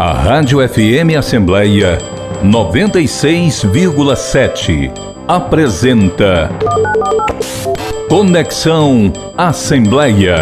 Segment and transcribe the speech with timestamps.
[0.00, 1.98] A Rádio FM Assembleia
[2.42, 4.90] 96,7
[5.28, 6.48] apresenta
[8.08, 10.36] Conexão Assembleia.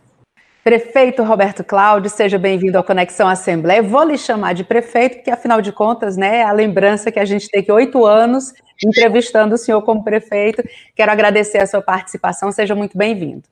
[0.64, 3.84] Prefeito Roberto Cláudio, seja bem-vindo ao Conexão Assembleia.
[3.84, 7.26] Vou lhe chamar de prefeito, porque afinal de contas, né, é a lembrança que a
[7.26, 8.54] gente tem que oito anos
[8.86, 10.64] entrevistando o senhor como prefeito.
[10.96, 13.44] Quero agradecer a sua participação, seja muito bem-vindo.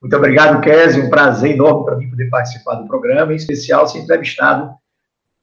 [0.00, 1.04] Muito obrigado, Kézia.
[1.04, 4.72] Um prazer enorme para mim poder participar do programa, em especial ser entrevistado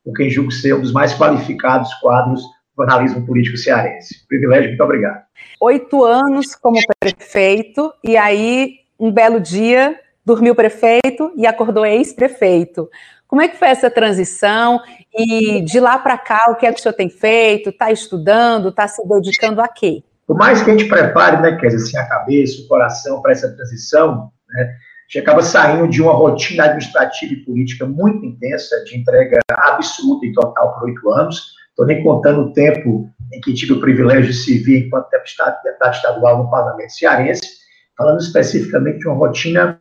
[0.03, 2.41] por quem julgo ser um dos mais qualificados quadros
[2.77, 4.25] jornalismo político cearense.
[4.27, 5.23] Privilégio, muito obrigado.
[5.59, 12.89] Oito anos como prefeito, e aí, um belo dia, dormiu prefeito e acordou ex-prefeito.
[13.27, 14.79] Como é que foi essa transição?
[15.13, 17.69] E de lá para cá, o que é que o senhor tem feito?
[17.69, 18.69] Está estudando?
[18.69, 20.03] Está se dedicando a quê?
[20.25, 23.53] Por mais que a gente prepare, né, Kézia, assim, a cabeça, o coração para essa
[23.55, 24.63] transição, né?
[24.63, 30.25] A gente acaba saindo de uma rotina administrativa e política muito intensa, de entrega absoluta
[30.25, 31.56] e total por oito anos.
[31.77, 35.57] Estou nem contando o tempo em que tive o privilégio de servir enquanto deputado,
[35.93, 37.47] estadual no parlamento cearense,
[37.95, 39.79] falando especificamente de uma rotina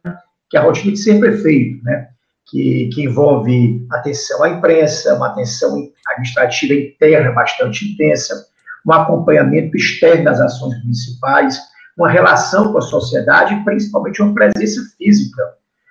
[0.50, 2.08] que é a rotina de ser prefeito, né?
[2.48, 8.46] que, que envolve atenção à imprensa, uma atenção administrativa interna bastante intensa,
[8.86, 11.58] um acompanhamento externo das ações municipais,
[11.96, 15.42] uma relação com a sociedade e principalmente uma presença física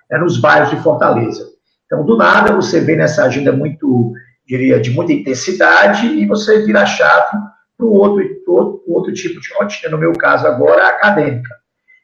[0.08, 1.44] né, nos bairros de Fortaleza.
[1.84, 4.12] Então, do nada, você vê nessa agenda muito,
[4.46, 7.36] diria, de muita intensidade e você vira a chave
[7.76, 11.54] para o outro, outro, outro tipo de rotina, no meu caso agora, acadêmica.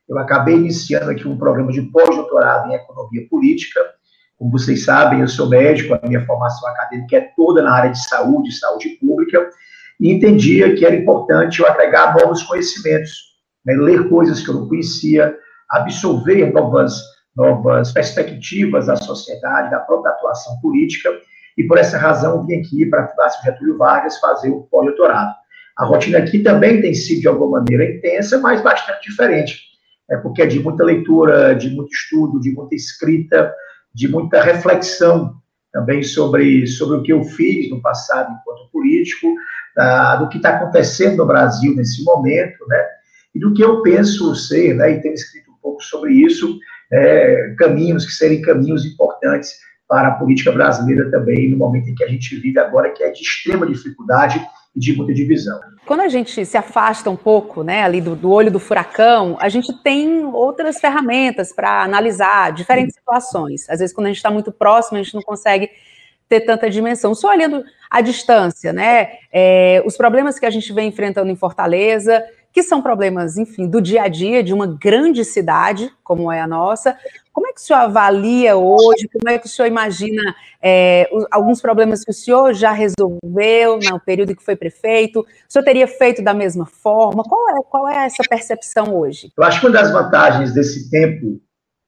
[0.09, 3.81] Eu acabei iniciando aqui um programa de pós-doutorado em economia política.
[4.37, 8.09] Como vocês sabem, eu sou médico, a minha formação acadêmica é toda na área de
[8.09, 9.49] saúde, saúde pública,
[10.01, 13.33] e entendia que era importante eu agregar novos conhecimentos
[13.65, 15.37] né, ler coisas que eu não conhecia,
[15.71, 17.01] absorver novas,
[17.35, 21.11] novas perspectivas da sociedade, da própria atuação política,
[21.57, 25.35] e por essa razão vim aqui para a Fundação Getúlio Vargas fazer o pós-doutorado.
[25.79, 29.61] A rotina aqui também tem sido, de alguma maneira, intensa, mas bastante diferente,
[30.11, 33.53] é porque é de muita leitura, de muito estudo, de muita escrita,
[33.95, 35.35] de muita reflexão
[35.73, 39.35] também sobre, sobre o que eu fiz no passado enquanto político,
[39.79, 42.85] ah, do que está acontecendo no Brasil nesse momento, né?
[43.35, 46.59] e do que eu penso ser, né, e tenho escrito um pouco sobre isso,
[46.91, 49.55] é, caminhos que serem caminhos importantes
[49.93, 53.11] para a política brasileira também, no momento em que a gente vive agora, que é
[53.11, 54.43] de extrema dificuldade
[54.75, 55.61] e de muita divisão.
[55.85, 59.51] Quando a gente se afasta um pouco, né, ali do, do olho do furacão, a
[59.51, 63.69] gente tem outras ferramentas para analisar diferentes situações.
[63.69, 65.69] Às vezes, quando a gente está muito próximo, a gente não consegue
[66.27, 67.15] ter tanta dimensão.
[67.15, 72.25] Só olhando a distância, né, é, os problemas que a gente vem enfrentando em Fortaleza,
[72.53, 76.47] que são problemas, enfim, do dia a dia de uma grande cidade como é a
[76.47, 76.97] nossa.
[77.33, 79.09] Como é que o senhor avalia hoje?
[79.11, 80.23] Como é que o senhor imagina
[80.61, 85.21] é, alguns problemas que o senhor já resolveu no período que foi prefeito?
[85.21, 87.25] O senhor teria feito da mesma forma?
[87.25, 89.33] Qual é, qual é essa percepção hoje?
[89.37, 91.41] Eu acho que uma das vantagens desse tempo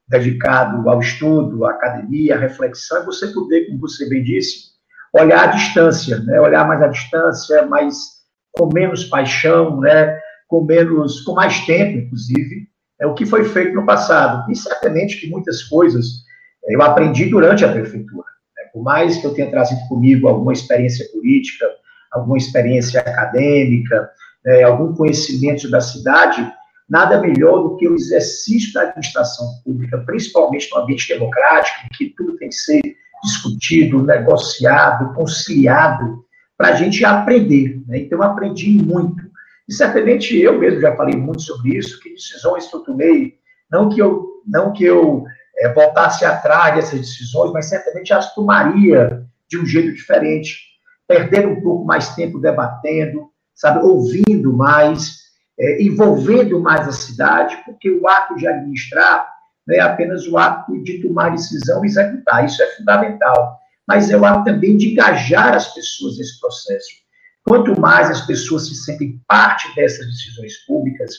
[0.07, 4.75] dedicado ao estudo, à academia, à reflexão, é você poder, como você bem disse,
[5.13, 6.39] olhar à distância, né?
[6.39, 8.15] olhar mais à distância, mais
[8.51, 10.19] com menos paixão, né?
[10.47, 12.67] Com menos, com mais tempo, inclusive,
[12.99, 14.49] é o que foi feito no passado.
[14.51, 16.23] E certamente que muitas coisas
[16.65, 18.27] é, eu aprendi durante a prefeitura.
[18.57, 18.69] Né?
[18.73, 21.65] Por mais que eu tenha trazido comigo alguma experiência política,
[22.11, 24.09] alguma experiência acadêmica,
[24.45, 26.49] né, algum conhecimento da cidade,
[26.89, 32.13] nada melhor do que o exercício da administração pública, principalmente no ambiente democrático, em que
[32.15, 32.81] tudo tem que ser
[33.23, 36.23] discutido, negociado, conciliado,
[36.57, 37.81] para a gente aprender.
[37.87, 37.99] Né?
[37.99, 39.24] Então, eu aprendi muito.
[39.67, 43.35] E certamente eu mesmo já falei muito sobre isso, que decisões que eu tomei,
[43.71, 45.23] não que eu, não que eu
[45.57, 50.59] é, voltasse atrás dessas decisões, mas certamente as tomaria de um jeito diferente,
[51.07, 55.17] perdendo um pouco mais tempo debatendo, sabe, ouvindo mais,
[55.59, 59.33] é, envolvendo mais a cidade, porque o ato de administrar
[59.67, 63.57] não é apenas o ato de tomar decisão e executar, isso é fundamental,
[63.87, 67.04] mas é o ato também de engajar as pessoas nesse processo.
[67.47, 71.13] Quanto mais as pessoas se sentem parte dessas decisões públicas,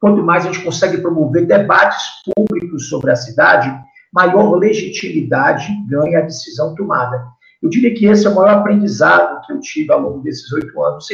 [0.00, 3.72] quanto mais a gente consegue promover debates públicos sobre a cidade,
[4.12, 7.24] maior legitimidade ganha a decisão tomada.
[7.62, 10.82] Eu diria que esse é o maior aprendizado que eu tive ao longo desses oito
[10.82, 11.06] anos.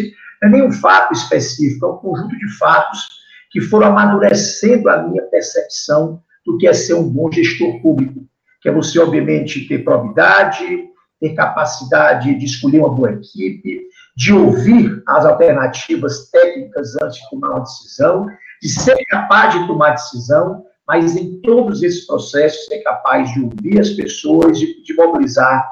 [0.43, 3.07] Não é nem um fato específico, é um conjunto de fatos
[3.51, 8.27] que foram amadurecendo a minha percepção do que é ser um bom gestor público,
[8.63, 10.89] que é você, obviamente, ter probidade,
[11.21, 13.85] ter capacidade de escolher uma boa equipe,
[14.17, 18.27] de ouvir as alternativas técnicas antes de tomar uma decisão,
[18.63, 23.81] de ser capaz de tomar decisão, mas em todos esses processos ser capaz de ouvir
[23.81, 25.69] as pessoas, de, de mobilizar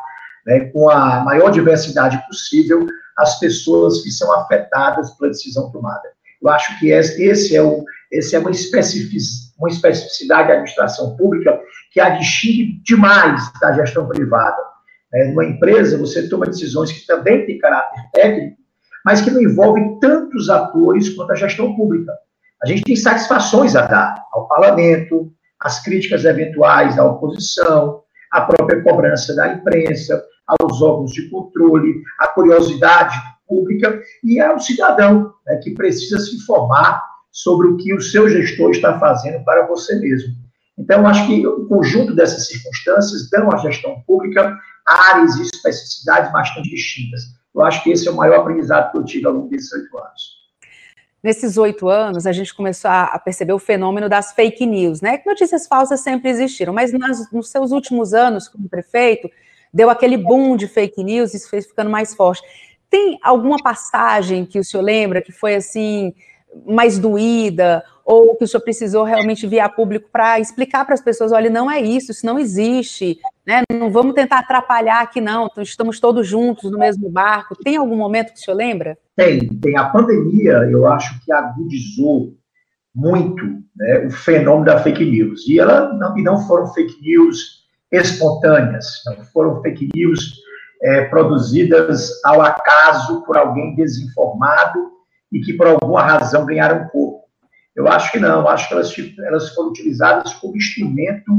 [0.46, 2.86] né, com a maior diversidade possível
[3.18, 6.02] as pessoas que são afetadas pela decisão tomada.
[6.40, 11.60] Eu acho que esse é, o, esse é uma, uma especificidade da administração pública
[11.92, 14.71] que a distingue demais da gestão privada.
[15.14, 18.56] É, numa empresa, você toma decisões que também têm caráter técnico,
[19.04, 22.12] mas que não envolvem tantos atores quanto a gestão pública.
[22.62, 28.82] A gente tem satisfações a dar ao parlamento, as críticas eventuais da oposição, a própria
[28.82, 33.16] cobrança da imprensa, aos órgãos de controle, a curiosidade
[33.46, 38.70] pública e ao cidadão, né, que precisa se informar sobre o que o seu gestor
[38.70, 40.34] está fazendo para você mesmo.
[40.78, 44.56] Então, acho que o conjunto dessas circunstâncias dão à gestão pública
[44.86, 47.22] áreas e especificidades bastante distintas.
[47.54, 49.98] Eu acho que esse é o maior aprendizado que eu tive ao longo desses oito
[49.98, 50.42] anos.
[51.22, 55.18] Nesses oito anos, a gente começou a perceber o fenômeno das fake news, né?
[55.18, 59.30] Que notícias falsas sempre existiram, mas nas, nos seus últimos anos como prefeito,
[59.72, 62.42] deu aquele boom de fake news, isso fez ficando mais forte.
[62.90, 66.12] Tem alguma passagem que o senhor lembra que foi assim
[66.66, 71.00] mais doída ou que o senhor precisou realmente vir a público para explicar para as
[71.00, 73.62] pessoas, olha, não é isso, isso não existe, né?
[73.70, 77.56] Não vamos tentar atrapalhar aqui não, estamos todos juntos no mesmo barco.
[77.56, 78.98] Tem algum momento que o senhor lembra?
[79.16, 79.76] Tem, tem.
[79.76, 82.34] A pandemia, eu acho que agudizou
[82.94, 83.44] muito
[83.76, 85.46] né, o fenômeno da fake news.
[85.46, 90.40] E ela não, e não foram fake news espontâneas, não foram fake news
[90.82, 94.91] é, produzidas ao acaso por alguém desinformado
[95.32, 97.22] e que por alguma razão ganharam corpo.
[97.74, 98.94] Eu acho que não, acho que elas,
[99.26, 101.32] elas foram utilizadas como instrumento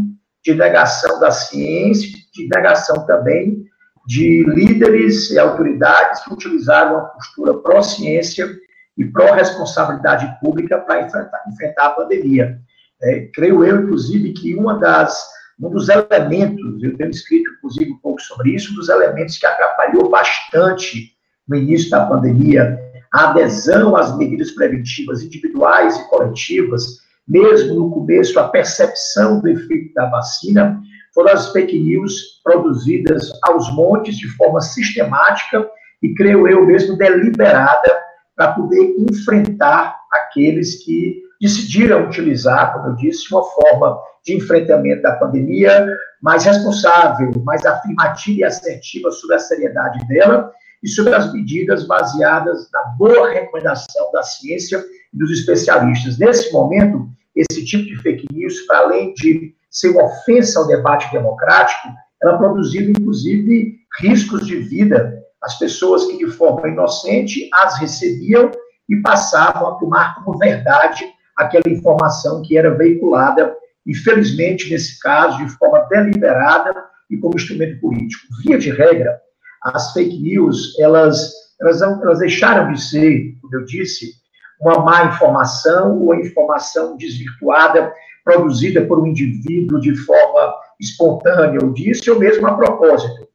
[0.43, 3.63] de negação da ciência, de negação também
[4.05, 8.49] de líderes e autoridades que utilizaram a postura pró-ciência
[8.97, 12.59] e pró-responsabilidade pública para enfrentar, enfrentar, a pandemia.
[13.01, 17.97] É, creio eu, inclusive, que uma das um dos elementos, eu tenho escrito, inclusive, um
[17.99, 21.13] pouco sobre isso, um dos elementos que atrapalhou bastante
[21.47, 22.77] no início da pandemia
[23.13, 29.93] a adesão às medidas preventivas individuais e coletivas, mesmo no começo, a percepção do efeito
[29.93, 30.81] da vacina,
[31.13, 35.65] foram as fake news produzidas aos montes de forma sistemática
[36.01, 38.01] e, creio eu mesmo, deliberada
[38.35, 45.17] para poder enfrentar aqueles que decidiram utilizar, como eu disse, uma forma de enfrentamento da
[45.17, 45.87] pandemia
[46.19, 50.51] mais responsável, mais afirmativa e assertiva sobre a seriedade dela
[50.83, 54.83] e sobre as medidas baseadas na boa recomendação da ciência
[55.13, 56.19] e dos especialistas.
[56.19, 61.09] Nesse momento, esse tipo de fake news, para além de ser uma ofensa ao debate
[61.11, 61.87] democrático,
[62.21, 65.23] ela produziu, inclusive, riscos de vida.
[65.41, 68.51] As pessoas que, de forma inocente, as recebiam
[68.89, 71.05] e passavam a tomar como verdade
[71.37, 73.55] aquela informação que era veiculada,
[73.87, 76.73] infelizmente, nesse caso, de forma deliberada
[77.09, 78.23] e como instrumento político.
[78.43, 79.19] Via de regra,
[79.63, 84.11] as fake news, elas, elas, elas deixaram de ser, como eu disse,
[84.59, 87.93] uma má informação ou informação desvirtuada,
[88.23, 93.27] produzida por um indivíduo de forma espontânea, ou disse, ou mesmo a propósito.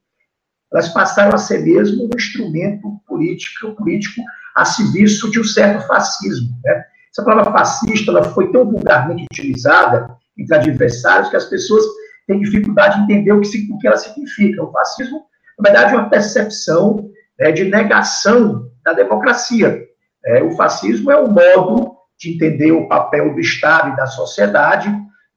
[0.72, 4.22] Elas passaram a ser mesmo um instrumento político, político
[4.54, 6.48] a serviço de um certo fascismo.
[6.64, 6.84] Né?
[7.10, 11.84] Essa palavra fascista ela foi tão vulgarmente utilizada entre adversários que as pessoas
[12.26, 14.62] têm dificuldade de entender o que, o que ela significa.
[14.62, 15.22] O fascismo,
[15.58, 19.84] na verdade, uma percepção né, de negação da democracia.
[20.24, 24.92] É, o fascismo é um modo de entender o papel do Estado e da sociedade,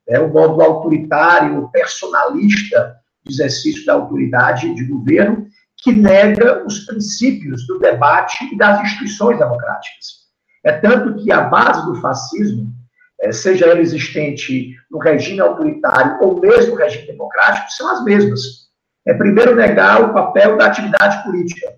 [0.08, 5.48] é um modo autoritário, personalista de exercício da autoridade de governo,
[5.78, 10.22] que nega os princípios do debate e das instituições democráticas.
[10.64, 12.72] É tanto que a base do fascismo,
[13.20, 18.61] é, seja ele existente no regime autoritário ou mesmo no regime democrático, são as mesmas.
[19.06, 21.74] É primeiro negar o papel da atividade política,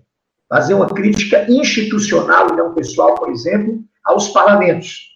[0.48, 5.14] fazer uma crítica institucional e não pessoal, por exemplo, aos parlamentos.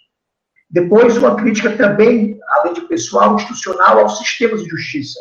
[0.70, 5.18] Depois, uma crítica também, além de pessoal, institucional, aos sistemas de justiça.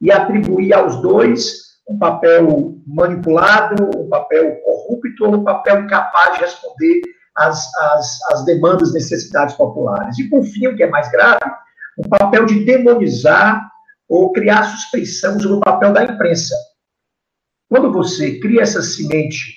[0.00, 7.02] E atribuir aos dois um papel manipulado, um papel corrupto um papel incapaz de responder
[7.36, 10.18] às, às, às demandas necessidades populares.
[10.18, 11.44] E, por fim, o que é mais grave,
[11.98, 13.70] um papel de demonizar
[14.08, 16.54] ou criar suspeição sobre o papel da imprensa.
[17.68, 19.54] Quando você cria essa semente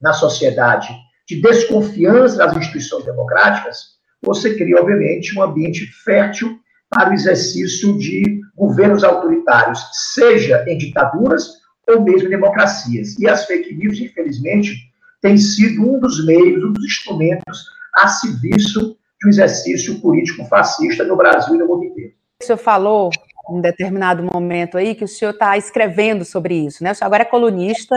[0.00, 0.88] na sociedade
[1.28, 8.40] de desconfiança das instituições democráticas, você cria, obviamente, um ambiente fértil para o exercício de
[8.56, 9.80] governos autoritários,
[10.14, 13.18] seja em ditaduras ou mesmo em democracias.
[13.18, 14.74] E as fake news, infelizmente,
[15.20, 21.04] têm sido um dos meios, um dos instrumentos a serviço de um exercício político fascista
[21.04, 22.12] no Brasil e no mundo inteiro.
[22.40, 23.10] O senhor falou
[23.50, 26.92] em determinado momento aí que o senhor está escrevendo sobre isso, né?
[26.92, 27.96] O senhor agora é colunista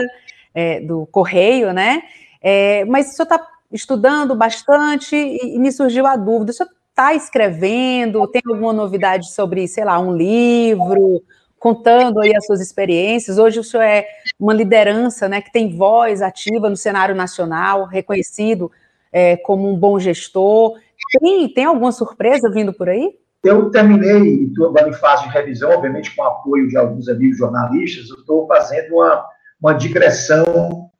[0.54, 2.02] é, do Correio, né?
[2.40, 6.70] É, mas o senhor está estudando bastante e, e, me surgiu a dúvida: o senhor
[6.90, 8.26] está escrevendo?
[8.26, 11.22] Tem alguma novidade sobre, sei lá, um livro?
[11.58, 13.38] Contando aí as suas experiências.
[13.38, 14.04] Hoje o senhor é
[14.38, 18.70] uma liderança, né, que tem voz ativa no cenário nacional, reconhecido
[19.12, 20.76] é, como um bom gestor.
[21.20, 23.14] Tem, tem alguma surpresa vindo por aí?
[23.44, 27.38] Eu terminei, estou agora em fase de revisão, obviamente com o apoio de alguns amigos
[27.38, 29.24] jornalistas, eu estou fazendo uma,
[29.60, 30.90] uma digressão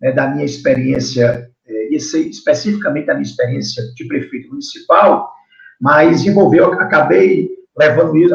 [0.00, 5.32] né, da minha experiência, é, especificamente da minha experiência de prefeito municipal,
[5.80, 8.34] mas envolveu, acabei levando isso,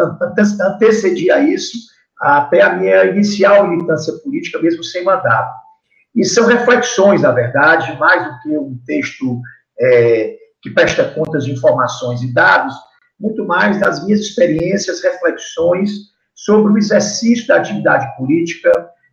[0.62, 1.78] antecedi a isso
[2.22, 5.54] até a minha inicial militância política, mesmo sem mandato.
[6.16, 9.42] E são reflexões, na verdade, mais do que um texto
[9.78, 12.74] é, que presta contas de informações e dados,
[13.24, 15.92] muito mais das minhas experiências, reflexões
[16.36, 18.70] sobre o exercício da atividade política,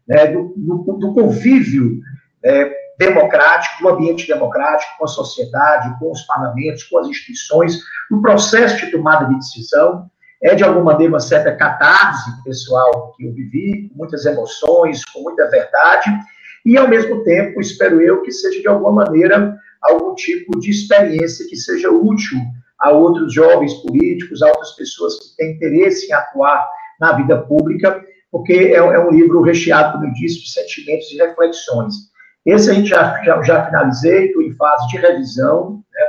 [0.08, 2.00] né, do, do, do, convívio
[2.44, 7.78] é, democrático, do ambiente democrático com a sociedade, com os parlamentos, com as instituições,
[8.10, 10.10] no processo de tomada de decisão.
[10.42, 15.20] É, de alguma maneira, uma certa catarse pessoal que eu vivi, com muitas emoções, com
[15.20, 16.10] muita verdade,
[16.64, 21.46] e, ao mesmo tempo, espero eu que seja, de alguma maneira, algum tipo de experiência
[21.46, 22.38] que seja útil
[22.80, 26.66] a outros jovens políticos, a outras pessoas que têm interesse em atuar
[27.00, 31.16] na vida pública, porque é, é um livro recheado, como eu disse, de sentimentos e
[31.16, 31.94] reflexões.
[32.46, 36.06] Esse a gente já, já, já finalizei, estou em fase de revisão, né?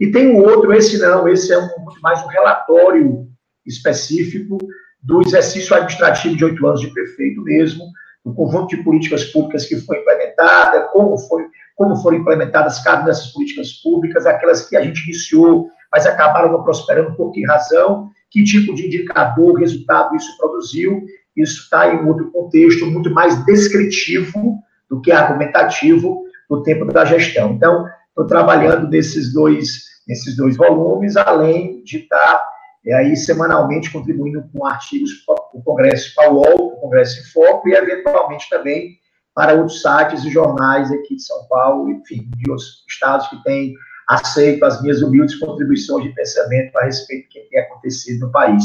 [0.00, 1.68] E tem um outro, esse não, esse é um,
[2.02, 3.28] mais um relatório
[3.66, 4.58] específico
[5.02, 7.84] do exercício administrativo de oito anos de prefeito mesmo,
[8.24, 11.46] o conjunto de políticas públicas que foi implementada, como, foi,
[11.76, 16.52] como foram implementadas cada uma dessas políticas públicas, aquelas que a gente iniciou, mas acabaram
[16.52, 21.04] não prosperando por que razão, que tipo de indicador, resultado isso produziu.
[21.36, 24.58] Isso está em outro contexto muito mais descritivo
[24.90, 27.52] do que argumentativo no tempo da gestão.
[27.52, 32.44] Então, estou trabalhando nesses dois, nesses dois volumes, além de estar tá
[32.84, 37.68] e aí semanalmente contribuindo com artigos para o Congresso para o o Congresso em Foco,
[37.68, 38.98] e eventualmente também
[39.34, 43.74] para outros sites e jornais aqui de São Paulo, enfim, de outros estados que têm
[44.08, 48.64] aceito as minhas humildes contribuições de pensamento a respeito do que tem acontecido no país.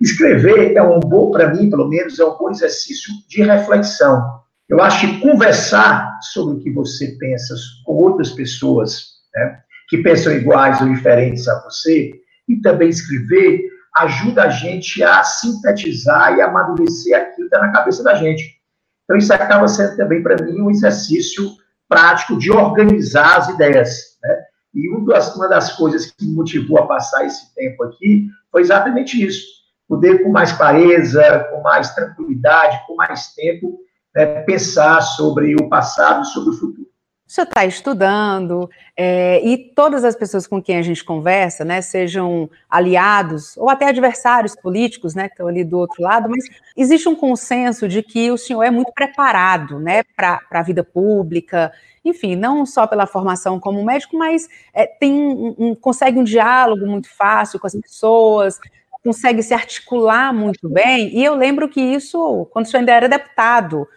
[0.00, 4.42] Escrever é um bom, para mim, pelo menos, é um bom exercício de reflexão.
[4.68, 10.32] Eu acho que conversar sobre o que você pensa com outras pessoas, né, que pensam
[10.32, 12.12] iguais ou diferentes a você,
[12.48, 18.02] e também escrever ajuda a gente a sintetizar e amadurecer aquilo que está na cabeça
[18.02, 18.60] da gente.
[19.04, 21.44] Então, isso acaba sendo também, para mim, um exercício
[21.88, 24.16] prático de organizar as ideias.
[24.22, 24.38] Né?
[24.74, 29.44] E uma das coisas que me motivou a passar esse tempo aqui foi exatamente isso.
[29.88, 33.78] Poder, com mais clareza, com mais tranquilidade, com mais tempo,
[34.14, 36.91] né, pensar sobre o passado e sobre o futuro
[37.32, 42.50] você está estudando, é, e todas as pessoas com quem a gente conversa, né, sejam
[42.68, 46.44] aliados ou até adversários políticos, né, que estão ali do outro lado, mas
[46.76, 51.72] existe um consenso de que o senhor é muito preparado, né, para a vida pública,
[52.04, 56.84] enfim, não só pela formação como médico, mas é, tem um, um, consegue um diálogo
[56.84, 58.60] muito fácil com as pessoas,
[59.02, 63.08] consegue se articular muito bem, e eu lembro que isso, quando o senhor ainda era
[63.08, 63.88] deputado,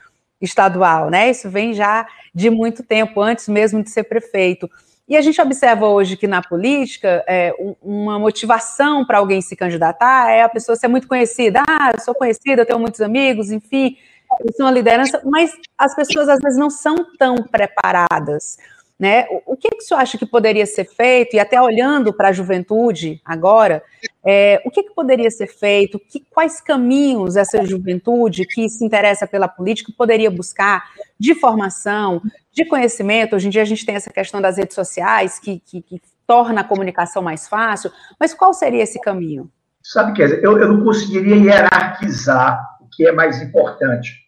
[0.45, 1.29] estadual, né?
[1.29, 4.69] Isso vem já de muito tempo, antes mesmo de ser prefeito.
[5.07, 10.31] E a gente observa hoje que na política, é, uma motivação para alguém se candidatar
[10.31, 11.61] é a pessoa ser muito conhecida.
[11.67, 13.97] Ah, eu sou conhecida, eu tenho muitos amigos, enfim,
[14.39, 18.57] eu sou uma liderança, mas as pessoas às vezes não são tão preparadas.
[18.97, 19.25] Né?
[19.45, 23.21] O que, que senhor acha que poderia ser feito, e até olhando para a juventude
[23.25, 23.83] agora,
[24.23, 29.27] é, o que, que poderia ser feito, que, quais caminhos essa juventude que se interessa
[29.27, 30.85] pela política poderia buscar
[31.19, 32.21] de formação,
[32.53, 33.35] de conhecimento.
[33.35, 36.61] Hoje em dia a gente tem essa questão das redes sociais que, que, que torna
[36.61, 39.51] a comunicação mais fácil, mas qual seria esse caminho?
[39.83, 44.25] Sabe, Kézia, eu, eu não conseguiria hierarquizar o que é mais importante.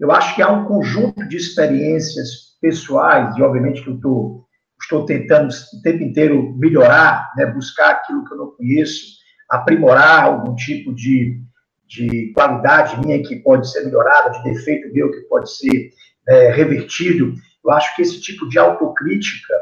[0.00, 4.44] Eu acho que há um conjunto de experiências pessoais, e obviamente que eu tô,
[4.80, 9.16] estou tentando o tempo inteiro melhorar, né, buscar aquilo que eu não conheço,
[9.48, 11.40] aprimorar algum tipo de,
[11.86, 15.90] de qualidade minha que pode ser melhorada, de defeito meu que pode ser
[16.28, 17.34] é, revertido.
[17.64, 19.54] Eu acho que esse tipo de autocrítica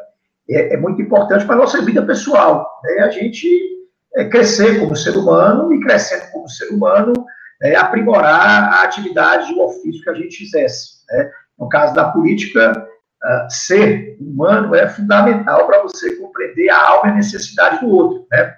[0.48, 2.80] é, é muito importante para a nossa vida pessoal.
[2.82, 3.02] Né?
[3.02, 3.48] A gente
[4.16, 7.12] é, crescer como ser humano e, crescendo como ser humano,
[7.62, 11.04] é, aprimorar a atividade de ofício que a gente fizesse.
[11.08, 11.30] Né?
[11.58, 17.10] No caso da política, uh, ser humano é fundamental para você compreender a alma e
[17.12, 18.26] a necessidade do outro.
[18.30, 18.54] Né?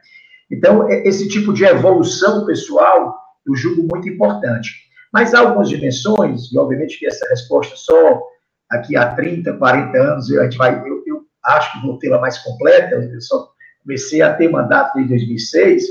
[0.50, 4.70] Então, esse tipo de evolução pessoal eu julgo muito importante.
[5.12, 8.20] Mas há algumas dimensões, e obviamente que essa resposta só
[8.68, 12.38] aqui há 30, 40 anos, a gente vai, eu, eu acho que vou tê-la mais
[12.38, 13.48] completa, eu só
[13.82, 15.84] comecei a ter mandato em 2006,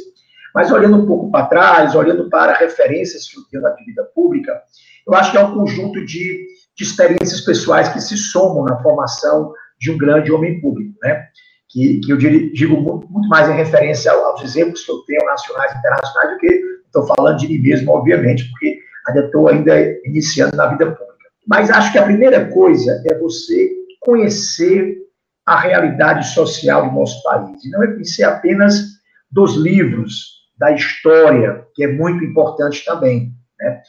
[0.53, 4.61] mas olhando um pouco para trás, olhando para referências que eu tenho na vida pública,
[5.07, 6.45] eu acho que é um conjunto de,
[6.75, 11.27] de experiências pessoais que se somam na formação de um grande homem público, né?
[11.69, 15.77] Que, que eu digo muito, mais em referência aos exemplos que eu tenho nacionais e
[15.77, 20.67] internacionais do que estou falando de mim mesmo, obviamente, porque ainda estou ainda iniciando na
[20.67, 21.15] vida pública.
[21.45, 24.97] Mas acho que a primeira coisa é você conhecer
[25.45, 27.63] a realidade social do nosso país.
[27.63, 28.95] E não é conhecer apenas
[29.29, 33.33] dos livros, da história, que é muito importante também.
[33.59, 33.81] Né?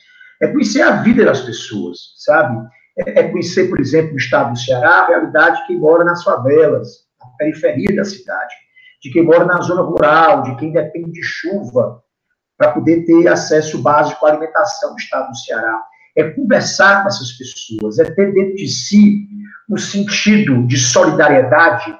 [0.43, 2.57] É conhecer a vida das pessoas, sabe?
[2.99, 6.23] É, é conhecer, por exemplo, no estado do Ceará, a realidade de quem mora nas
[6.23, 6.89] favelas,
[7.21, 8.55] na periferia da cidade,
[9.03, 12.03] de quem mora na zona rural, de quem depende de chuva
[12.57, 15.83] para poder ter acesso básico à alimentação no estado do Ceará.
[16.17, 19.27] É conversar com essas pessoas, é ter dentro de si
[19.69, 21.95] um sentido de solidariedade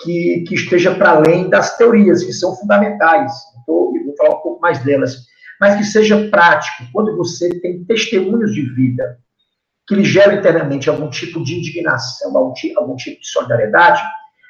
[0.00, 3.32] que, que esteja para além das teorias, que são fundamentais.
[3.62, 5.26] Então, eu vou falar um pouco mais delas.
[5.60, 6.84] Mas que seja prático.
[6.92, 9.18] Quando você tem testemunhos de vida
[9.86, 14.02] que lhe geram internamente algum tipo de indignação, algum, algum tipo de solidariedade,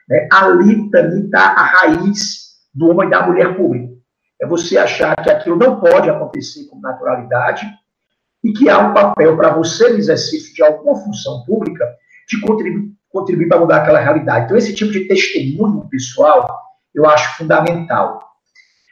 [0.08, 3.94] né, ali também está a raiz do homem e da mulher pública.
[4.40, 7.66] É você achar que aquilo não pode acontecer com naturalidade
[8.42, 11.84] e que há um papel para você no exercício de alguma função pública
[12.28, 14.44] de contribuir, contribuir para mudar aquela realidade.
[14.44, 18.27] Então, esse tipo de testemunho pessoal eu acho fundamental.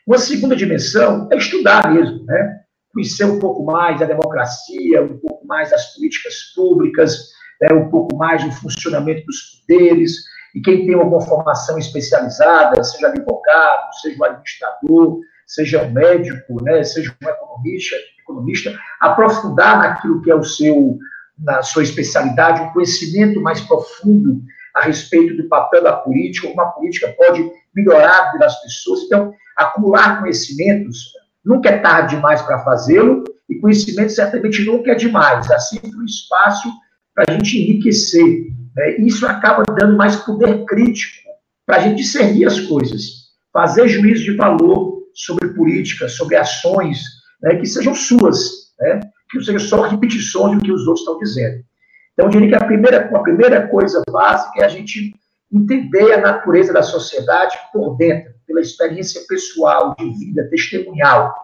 [0.07, 2.61] Uma segunda dimensão é estudar mesmo, né?
[2.95, 7.75] Conhecer um pouco mais da democracia, um pouco mais das políticas públicas, né?
[7.75, 10.13] um pouco mais do funcionamento dos poderes.
[10.55, 16.85] E quem tem alguma formação especializada, seja advogado, seja um administrador, seja um médico, né?
[16.85, 20.97] seja um economista, economista, aprofundar naquilo que é o seu
[21.37, 24.41] na sua especialidade, um conhecimento mais profundo
[24.75, 29.03] a respeito do papel da política, como a política pode melhorar a vida das pessoas.
[29.03, 31.13] Então, acumular conhecimentos
[31.45, 35.49] nunca é tarde demais para fazê-lo, e conhecimento certamente nunca é demais.
[35.51, 36.69] Há sempre um espaço
[37.15, 38.49] para a gente enriquecer.
[38.75, 38.97] Né?
[38.99, 41.29] Isso acaba dando mais poder crítico
[41.65, 46.99] para a gente discernir as coisas, fazer juízo de valor sobre política, sobre ações
[47.41, 48.67] né, que sejam suas.
[48.81, 49.01] Né?
[49.31, 51.65] que seja só repetições do que os outros estão dizendo.
[52.13, 55.15] Então, eu diria que a primeira, a primeira coisa básica é a gente
[55.53, 61.35] entender a natureza da sociedade por dentro, pela experiência pessoal, de vida, testemunhal.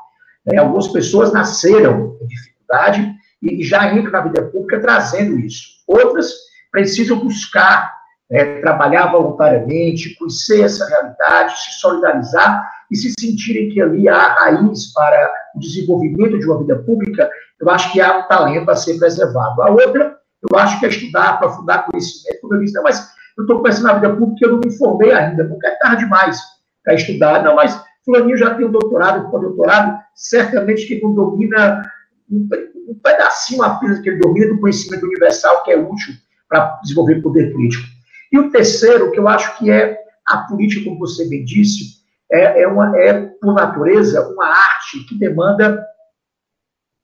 [0.46, 0.58] Né?
[0.58, 5.82] Algumas pessoas nasceram em dificuldade e já entram na vida pública trazendo isso.
[5.86, 6.32] Outras
[6.70, 7.92] precisam buscar
[8.30, 14.92] é, trabalhar voluntariamente, conhecer essa realidade, se solidarizar e se sentirem que ali há raiz
[14.92, 18.98] para o desenvolvimento de uma vida pública, eu acho que há um talento a ser
[18.98, 19.60] preservado.
[19.62, 20.16] A outra,
[20.50, 22.40] eu acho que é estudar, aprofundar conhecimento.
[22.40, 25.12] Como eu disse, não, mas eu estou começando na vida pública eu não me formei
[25.12, 26.40] ainda, porque é tarde demais
[26.84, 27.42] para estudar.
[27.42, 31.82] Não, mas fulaninho já tem um doutorado, um doutorado, certamente que não domina
[32.30, 32.48] um,
[32.88, 36.14] um pedacinho apenas que ele domina do conhecimento universal que é útil
[36.48, 37.86] para desenvolver poder político.
[38.30, 42.62] E o terceiro, que eu acho que é a política, como você bem disse, é,
[42.62, 45.84] é, uma, é, por natureza, uma arte que demanda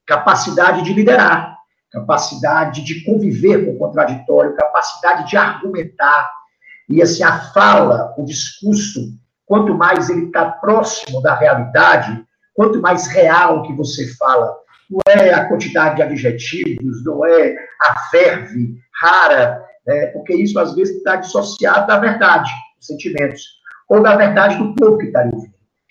[0.07, 1.58] capacidade de liderar,
[1.91, 6.31] capacidade de conviver com o contraditório, capacidade de argumentar.
[6.89, 9.13] E assim, a fala, o discurso,
[9.47, 12.25] quanto mais ele está próximo da realidade,
[12.55, 14.57] quanto mais real que você fala,
[14.91, 20.07] não é a quantidade de adjetivos, não é a verve rara, né?
[20.09, 24.99] porque isso às vezes está dissociado da verdade, dos sentimentos ou da verdade do povo
[24.99, 25.33] que está ali.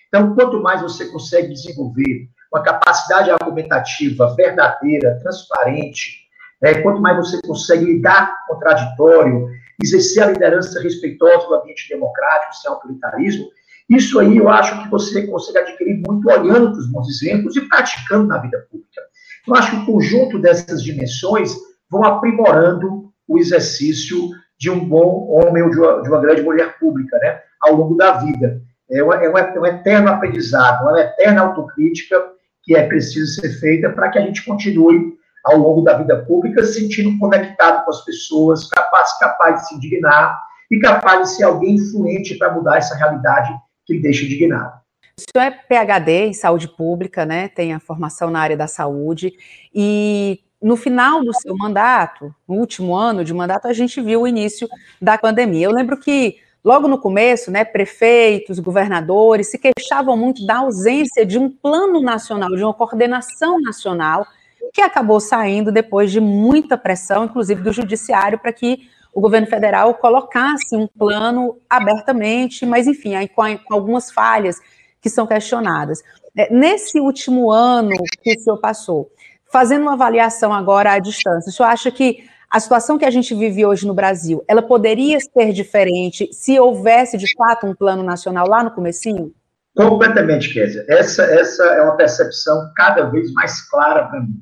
[0.08, 6.28] Então, quanto mais você consegue desenvolver uma capacidade argumentativa verdadeira, transparente,
[6.62, 9.48] é, quanto mais você consegue lidar com o contraditório,
[9.82, 13.48] exercer a liderança respeitosa do ambiente democrático, sem autoritarismo,
[13.88, 17.62] isso aí eu acho que você consegue adquirir muito olhando para os bons exemplos e
[17.62, 19.00] praticando na vida pública.
[19.46, 21.54] Eu acho que o conjunto dessas dimensões
[21.90, 24.18] vão aprimorando o exercício
[24.58, 27.96] de um bom homem ou de uma, de uma grande mulher pública, né, ao longo
[27.96, 28.60] da vida.
[28.90, 32.22] É, uma, é, é um eterno aprendizado, uma eterna autocrítica
[32.68, 36.62] que é preciso ser feita para que a gente continue ao longo da vida pública
[36.62, 40.38] se sentindo conectado com as pessoas, capaz, capaz de se indignar
[40.70, 43.50] e capaz de ser alguém influente para mudar essa realidade
[43.86, 44.78] que lhe deixa indignado.
[45.18, 47.48] O senhor é PhD em saúde pública, né?
[47.48, 49.32] Tem a formação na área da saúde
[49.74, 54.28] e no final do seu mandato, no último ano de mandato, a gente viu o
[54.28, 54.68] início
[55.00, 55.64] da pandemia.
[55.64, 56.36] Eu lembro que
[56.68, 62.50] logo no começo, né, prefeitos, governadores se queixavam muito da ausência de um plano nacional,
[62.50, 64.26] de uma coordenação nacional,
[64.74, 68.80] que acabou saindo depois de muita pressão, inclusive do judiciário, para que
[69.14, 74.60] o governo federal colocasse um plano abertamente, mas enfim, aí com, algumas falhas
[75.00, 76.02] que são questionadas.
[76.36, 79.10] É, nesse último ano que o senhor passou,
[79.50, 83.34] fazendo uma avaliação agora à distância, o senhor acha que a situação que a gente
[83.34, 88.48] vive hoje no Brasil, ela poderia ser diferente se houvesse, de fato, um plano nacional
[88.48, 89.34] lá no comecinho?
[89.76, 90.84] Completamente, Kézia.
[90.88, 94.40] Essa, essa é uma percepção cada vez mais clara para mim.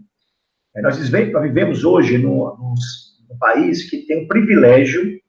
[0.77, 2.75] É, nós vivemos hoje num, num,
[3.41, 5.21] país que tem o privilégio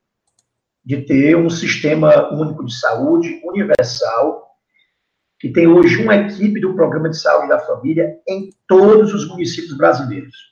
[0.85, 4.47] de ter um sistema único de saúde universal,
[5.39, 9.75] que tem hoje uma equipe do Programa de Saúde da Família em todos os municípios
[9.75, 10.46] brasileiros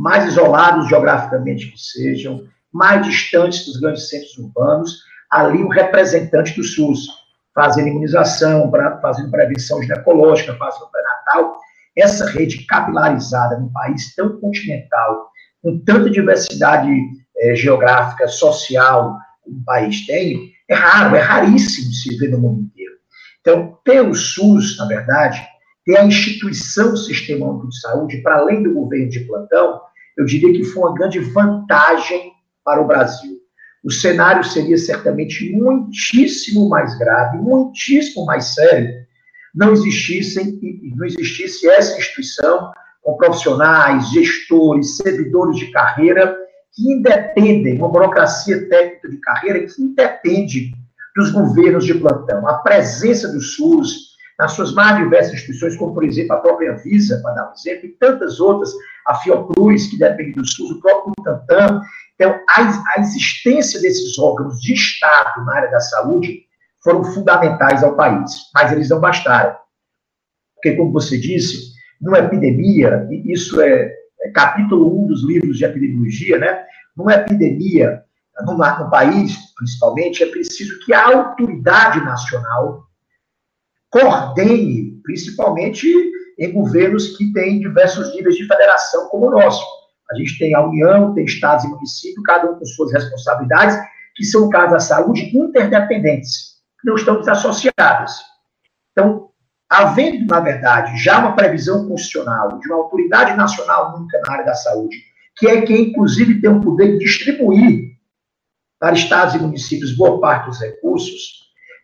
[0.00, 6.64] mais isolados geograficamente que sejam, mais distantes dos grandes centros urbanos, ali um representante do
[6.64, 7.06] SUS,
[7.54, 11.58] fazendo imunização, fazendo prevenção ginecológica, fazendo pré-natal.
[11.94, 15.30] Essa rede capilarizada num país tão continental,
[15.62, 16.90] com tanta diversidade
[17.36, 22.62] é, geográfica, social, como o país tem, é raro, é raríssimo se ver no mundo
[22.62, 22.94] inteiro.
[23.42, 25.46] Então, ter o SUS, na verdade,
[25.84, 29.89] ter a instituição do Sistema Único de Saúde, para além do governo de plantão,
[30.20, 33.38] eu diria que foi uma grande vantagem para o Brasil.
[33.82, 38.90] O cenário seria certamente muitíssimo mais grave, muitíssimo mais sério,
[39.54, 40.60] não existissem
[40.94, 42.70] não existisse essa instituição
[43.02, 46.36] com profissionais, gestores, servidores de carreira
[46.74, 50.72] que independem, uma burocracia técnica de carreira que independe
[51.16, 52.46] dos governos de plantão.
[52.46, 54.09] A presença do SUS,
[54.40, 57.86] nas suas mais diversas instituições, como, por exemplo, a própria Visa, para dar um exemplo,
[57.86, 58.72] e tantas outras,
[59.06, 61.82] a Fiocruz, que depende do SUS, o próprio Butantan.
[62.14, 66.40] Então, a, a existência desses órgãos de Estado na área da saúde
[66.82, 69.54] foram fundamentais ao país, mas eles não bastaram.
[70.54, 75.66] Porque, como você disse, numa epidemia, e isso é, é capítulo 1 dos livros de
[75.66, 76.64] epidemiologia, né?
[76.96, 78.02] Numa epidemia,
[78.46, 82.89] no, no país, principalmente, é preciso que a autoridade nacional
[83.90, 85.86] coordene, principalmente
[86.38, 89.64] em governos que têm diversos níveis de federação, como o nosso.
[90.10, 93.76] A gente tem a União, tem estados e municípios, cada um com suas responsabilidades,
[94.16, 98.20] que são, no caso da saúde, interdependentes, não estão desassociadas.
[98.92, 99.28] Então,
[99.68, 104.54] havendo, na verdade, já uma previsão constitucional de uma autoridade nacional única na área da
[104.54, 104.96] saúde,
[105.36, 107.90] que é quem, inclusive, tem o poder de distribuir
[108.78, 111.39] para estados e municípios boa parte dos recursos,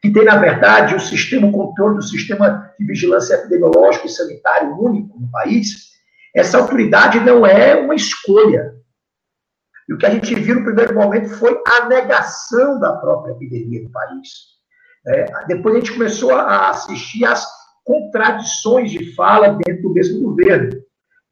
[0.07, 4.79] que tem, na verdade, o sistema, o controle do sistema de vigilância epidemiológico e sanitário
[4.79, 5.91] único no país,
[6.35, 8.75] essa autoridade não é uma escolha.
[9.89, 13.83] E o que a gente viu no primeiro momento foi a negação da própria epidemia
[13.83, 14.29] no país.
[15.07, 17.47] É, depois a gente começou a assistir às
[17.85, 20.71] contradições de fala dentro do mesmo governo.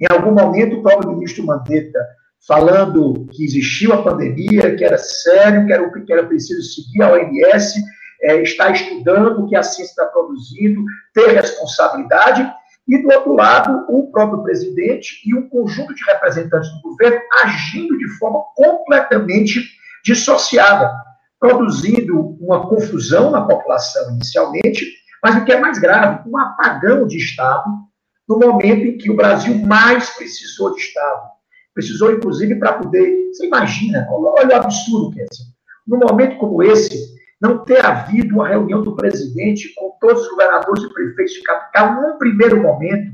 [0.01, 1.99] Em algum momento, o próprio ministro Mandetta
[2.47, 7.13] falando que existiu a pandemia, que era sério, que era, que era preciso seguir a
[7.13, 7.83] OMS,
[8.25, 12.51] é, estar estudando o que a ciência está produzindo, ter responsabilidade,
[12.87, 17.97] e, do outro lado, o próprio presidente e um conjunto de representantes do governo agindo
[17.97, 19.65] de forma completamente
[20.05, 20.93] dissociada,
[21.41, 24.87] produzindo uma confusão na população inicialmente,
[25.23, 27.65] mas o que é mais grave, um apagão de Estado
[28.29, 31.23] no momento em que o Brasil mais precisou de Estado.
[31.73, 33.29] Precisou, inclusive, para poder.
[33.29, 35.27] Você imagina, olha o absurdo que é.
[35.87, 40.85] Num momento como esse, não ter havido uma reunião do presidente com todos os governadores
[40.85, 43.13] e prefeitos de capital num primeiro momento,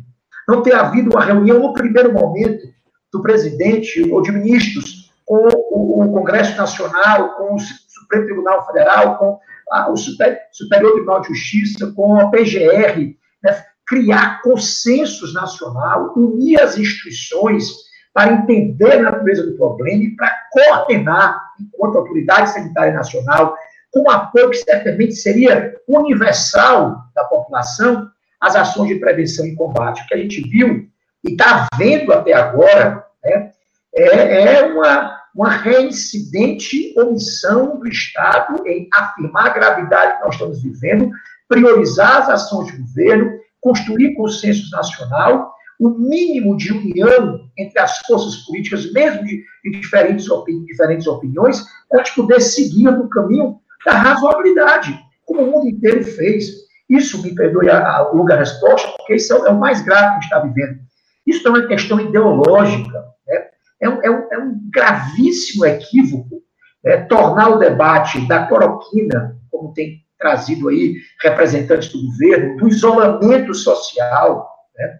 [0.49, 2.67] não ter havido uma reunião no primeiro momento
[3.13, 9.39] do presidente ou de ministros com o, Congresso Nacional, com o Supremo Tribunal Federal, com
[9.71, 16.77] a, o Superior Tribunal de Justiça, com a PGR, né, criar consensos nacional, unir as
[16.77, 17.69] instituições
[18.13, 23.57] para entender a natureza do problema e para coordenar, enquanto autoridade sanitária nacional,
[23.93, 28.09] com um apoio que certamente seria universal da população,
[28.41, 30.03] as ações de prevenção e combate.
[30.03, 30.89] O que a gente viu
[31.25, 33.51] e está vendo até agora né,
[33.95, 40.63] é, é uma, uma reincidente omissão do Estado em afirmar a gravidade que nós estamos
[40.63, 41.11] vivendo,
[41.49, 48.37] priorizar as ações de governo, construir consenso nacional, o mínimo de união entre as forças
[48.45, 53.59] políticas, mesmo de, de diferentes, opini diferentes opiniões, para a gente poder seguir no caminho
[53.85, 56.49] da razoabilidade, como o mundo inteiro fez.
[56.89, 60.25] Isso, me perdoe a, a longa resposta, porque isso é, é o mais grave que
[60.25, 60.81] está vivendo.
[61.27, 63.47] Isso é uma questão ideológica, né?
[63.81, 66.43] é, um, é, um, é um gravíssimo equívoco
[66.85, 66.99] né?
[67.05, 74.49] tornar o debate da cloroquina, como tem trazido aí representantes do governo, do isolamento social,
[74.77, 74.99] né?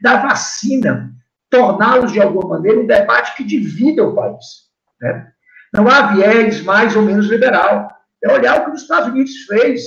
[0.00, 1.12] da vacina,
[1.50, 4.44] torná-los, de alguma maneira, um debate que divida o país.
[5.00, 5.28] Né?
[5.72, 7.88] Não há viés mais ou menos liberal.
[8.24, 9.82] É olhar o que os Estados Unidos fez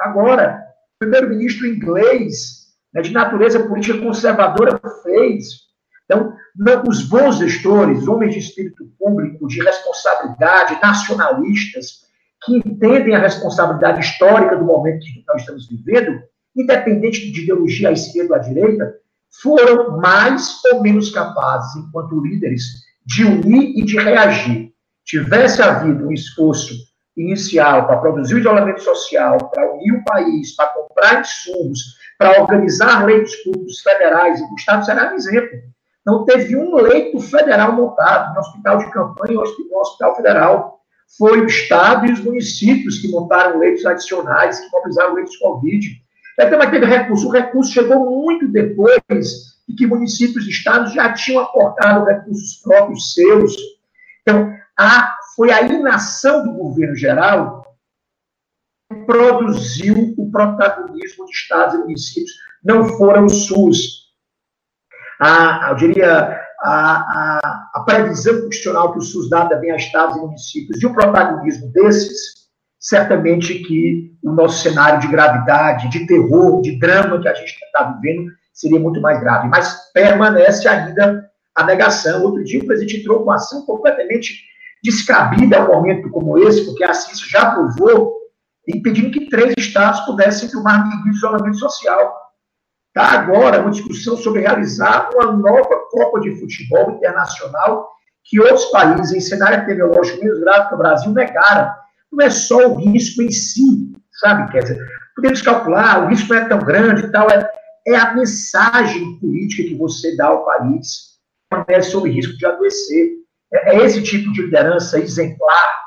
[0.00, 0.62] agora.
[0.96, 5.64] O primeiro-ministro inglês, né, de natureza política conservadora, fez.
[6.04, 12.04] Então, não, os bons gestores, homens de espírito público, de responsabilidade, nacionalistas,
[12.44, 16.20] que entendem a responsabilidade histórica do momento que nós estamos vivendo,
[16.54, 18.94] independente de ideologia à esquerda ou à direita,
[19.42, 22.62] foram mais ou menos capazes, enquanto líderes,
[23.04, 24.72] de unir e de reagir.
[25.04, 26.74] Tivesse havido um esforço
[27.16, 31.80] inicial para produzir o isolamento social, para unir o país, para comprar insumos,
[32.18, 35.58] para organizar leitos públicos federais, e o Estado será um exemplo.
[36.04, 40.80] Não teve um leito federal montado no hospital de campanha no hospital federal.
[41.16, 46.04] Foi o Estado e os municípios que montaram leitos adicionais, que mobilizaram leitos Covid.
[46.38, 47.28] Então, teve recurso.
[47.28, 53.14] O recurso chegou muito depois de que municípios e estados já tinham aportado recursos próprios
[53.14, 53.56] seus.
[54.22, 57.64] Então, a, foi a inação do governo geral
[58.90, 64.04] que produziu o protagonismo de estados e municípios, não foram o SUS.
[65.20, 70.16] A, eu diria, a, a, a previsão constitucional que o SUS dá também a estados
[70.16, 72.44] e municípios e o protagonismo desses
[72.84, 77.84] certamente que o nosso cenário de gravidade, de terror, de drama que a gente está
[77.84, 79.48] vivendo seria muito mais grave.
[79.48, 82.22] Mas permanece ainda a negação.
[82.22, 84.34] Outro dia o presidente entrou com uma ação completamente
[84.84, 88.14] descabida um momento como esse, porque a ciência já provou,
[88.68, 92.14] impedindo que três estados pudessem tomar medidas de isolamento social.
[92.88, 97.88] Está agora uma discussão sobre realizar uma nova Copa de Futebol internacional
[98.22, 101.72] que outros países, em cenário epidemiológico menos grave que o Brasil, negaram
[102.12, 104.52] não é só o risco em si, sabe?
[104.52, 104.78] Quer dizer,
[105.16, 107.50] podemos calcular, o risco não é tão grande e tal, é,
[107.86, 111.14] é a mensagem política que você dá ao país
[111.68, 113.23] é sobre risco de adoecer.
[113.54, 115.80] É, é esse tipo de liderança exemplar,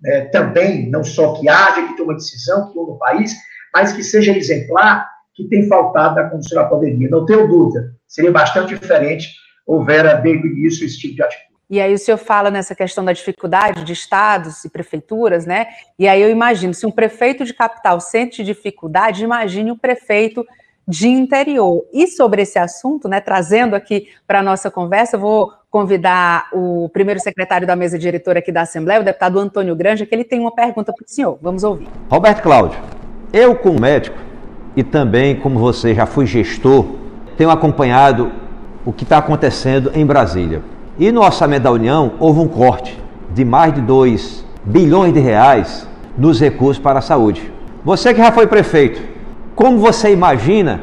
[0.00, 3.34] né, também, não só que haja, que tome decisão, que no país,
[3.74, 7.08] mas que seja exemplar, que tem faltado na condução da pandemia.
[7.08, 9.28] Não tenho dúvida, seria bastante diferente
[9.66, 11.48] houvera desde o início esse tipo de atitude.
[11.70, 15.66] E aí o senhor fala nessa questão da dificuldade de estados e prefeituras, né?
[15.98, 20.46] E aí eu imagino, se um prefeito de capital sente dificuldade, imagine o um prefeito
[20.88, 21.84] de interior.
[21.92, 26.88] E sobre esse assunto, né, trazendo aqui para a nossa conversa, eu vou convidar o
[26.88, 30.40] primeiro secretário da mesa diretora aqui da Assembleia, o deputado Antônio Granja, que ele tem
[30.40, 31.38] uma pergunta para o senhor.
[31.42, 31.86] Vamos ouvir.
[32.10, 32.80] Roberto Cláudio,
[33.34, 34.16] eu como médico
[34.74, 36.86] e também como você já fui gestor,
[37.36, 38.32] tenho acompanhado
[38.86, 40.62] o que está acontecendo em Brasília.
[40.98, 42.98] E no orçamento da União houve um corte
[43.34, 47.52] de mais de 2 bilhões de reais nos recursos para a saúde.
[47.84, 49.17] Você que já foi prefeito,
[49.58, 50.80] como você imagina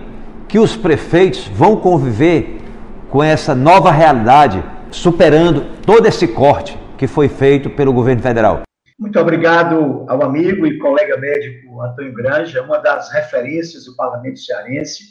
[0.50, 2.58] que os prefeitos vão conviver
[3.10, 4.62] com essa nova realidade,
[4.92, 8.64] superando todo esse corte que foi feito pelo governo federal?
[9.00, 15.04] Muito obrigado ao amigo e colega médico Antônio Granja, uma das referências do parlamento cearense,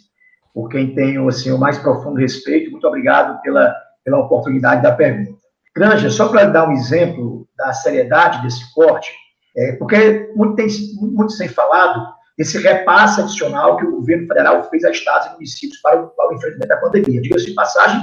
[0.52, 2.70] por quem tenho assim, o mais profundo respeito.
[2.70, 3.74] Muito obrigado pela
[4.04, 5.40] pela oportunidade da pergunta.
[5.74, 9.10] Granja, só para dar um exemplo da seriedade desse corte,
[9.56, 10.66] é, porque muito tem,
[11.00, 15.80] muito tem falado desse repasse adicional que o governo federal fez a estados e municípios
[15.80, 17.20] para o, para o enfrentamento da pandemia.
[17.20, 18.00] Diga-se de passagem,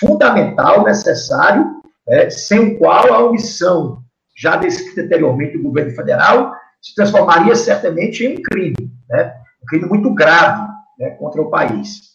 [0.00, 1.66] fundamental, necessário,
[2.08, 4.02] é, sem o qual a omissão
[4.36, 9.34] já descrita anteriormente do governo federal se transformaria certamente em um crime, né?
[9.62, 10.66] um crime muito grave
[10.98, 12.08] né, contra o país.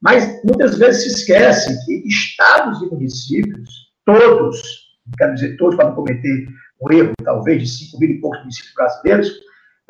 [0.00, 4.62] Mas muitas vezes se esquece que estados e municípios, todos,
[5.16, 6.46] quero dizer todos para não cometer
[6.80, 9.30] um erro, talvez, de 5 mil e poucos municípios brasileiros,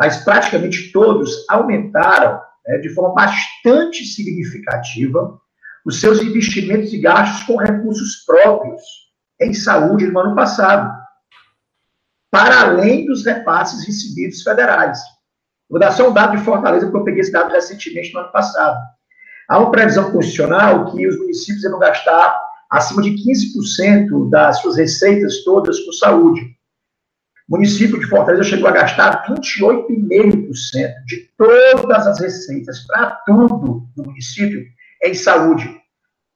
[0.00, 5.38] mas praticamente todos aumentaram né, de forma bastante significativa
[5.84, 8.80] os seus investimentos e gastos com recursos próprios
[9.38, 10.90] em saúde no ano passado,
[12.30, 14.98] para além dos repasses recebidos federais.
[15.68, 18.32] Vou dar só um dado de Fortaleza, porque eu peguei esse dado recentemente no ano
[18.32, 18.78] passado.
[19.48, 25.44] Há uma previsão constitucional que os municípios devem gastar acima de 15% das suas receitas
[25.44, 26.56] todas com saúde.
[27.50, 34.04] O município de Fortaleza chegou a gastar 28,5% de todas as receitas para tudo do
[34.04, 34.64] município
[35.02, 35.68] em saúde.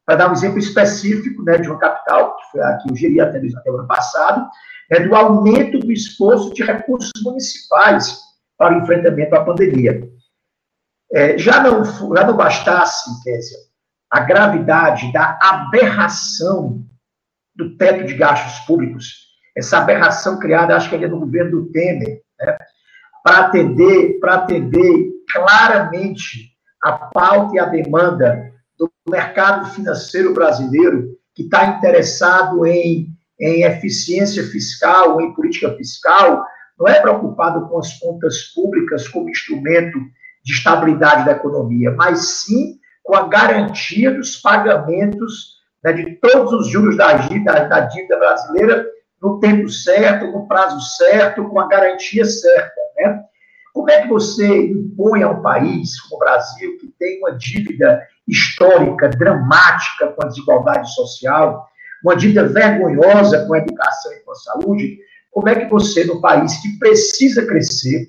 [0.05, 3.21] Para dar um exemplo específico né, de uma capital, que foi a que eu geri
[3.21, 4.51] até, até o ano passado,
[4.91, 8.19] é do aumento do esforço de recursos municipais
[8.59, 10.03] para o enfrentamento à pandemia.
[11.13, 13.59] É, já, não, já não bastasse, Kézia,
[14.11, 16.85] a gravidade da aberração
[17.55, 19.24] do teto de gastos públicos,
[19.57, 22.59] essa aberração criada, acho que ainda no governo do Temer, né,
[23.23, 31.45] para atender, para atender claramente a pauta e a demanda do mercado financeiro brasileiro, que
[31.45, 33.09] está interessado em,
[33.41, 36.45] em eficiência fiscal, em política fiscal,
[36.79, 39.99] não é preocupado com as contas públicas como instrumento
[40.45, 46.69] de estabilidade da economia, mas sim com a garantia dos pagamentos né, de todos os
[46.69, 48.87] juros da dívida, da dívida brasileira
[49.23, 52.81] no tempo certo, no prazo certo, com a garantia certa.
[52.97, 53.23] Né?
[53.73, 58.07] Como é que você impõe a um país como o Brasil, que tem uma dívida
[58.29, 61.67] histórica, dramática com a desigualdade social,
[62.05, 64.99] uma dívida vergonhosa com a educação e com a saúde,
[65.31, 68.09] como é que você, no país que precisa crescer,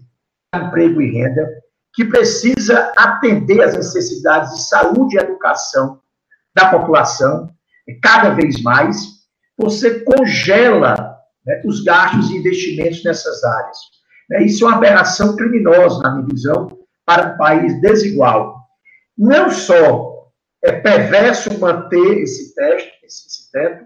[0.54, 1.50] emprego e renda,
[1.94, 6.00] que precisa atender às necessidades de saúde e educação
[6.54, 7.50] da população,
[8.02, 9.15] cada vez mais,
[9.58, 13.78] você congela né, os gastos e investimentos nessas áreas.
[14.30, 16.68] Né, isso é uma aberração criminosa, na minha visão,
[17.06, 18.56] para um país desigual.
[19.18, 20.30] Não só
[20.64, 23.86] é perverso manter esse, teste, esse, esse teto,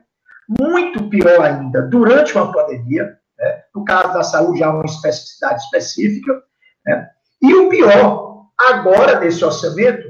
[0.60, 3.62] muito pior ainda, durante uma pandemia, né?
[3.74, 6.42] No caso da saúde, há uma especificidade específica.
[6.86, 7.10] Né?
[7.42, 10.10] E o pior, agora, nesse orçamento,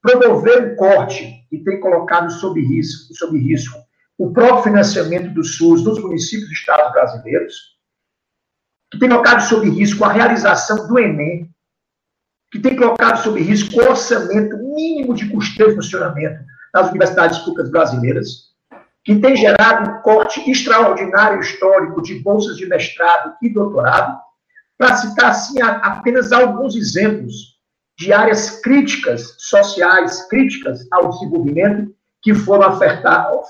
[0.00, 3.78] promover um corte que tem colocado sob risco, sob risco
[4.20, 7.54] o próprio financiamento do SUS dos municípios e estados brasileiros,
[8.92, 11.50] que tem colocado sob risco a realização do Enem,
[12.52, 17.70] que tem colocado sob risco o orçamento mínimo de custeio e funcionamento das universidades públicas
[17.70, 18.50] brasileiras,
[19.04, 24.20] que tem gerado um corte extraordinário histórico de bolsas de mestrado e doutorado,
[24.76, 27.58] para citar assim apenas alguns exemplos
[27.98, 31.90] de áreas críticas, sociais, críticas ao desenvolvimento,
[32.22, 32.78] que foram,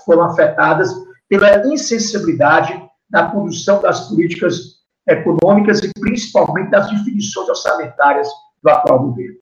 [0.04, 0.92] foram afetadas
[1.28, 8.28] pela insensibilidade da condução das políticas econômicas e principalmente das definições orçamentárias
[8.62, 9.38] do atual governo.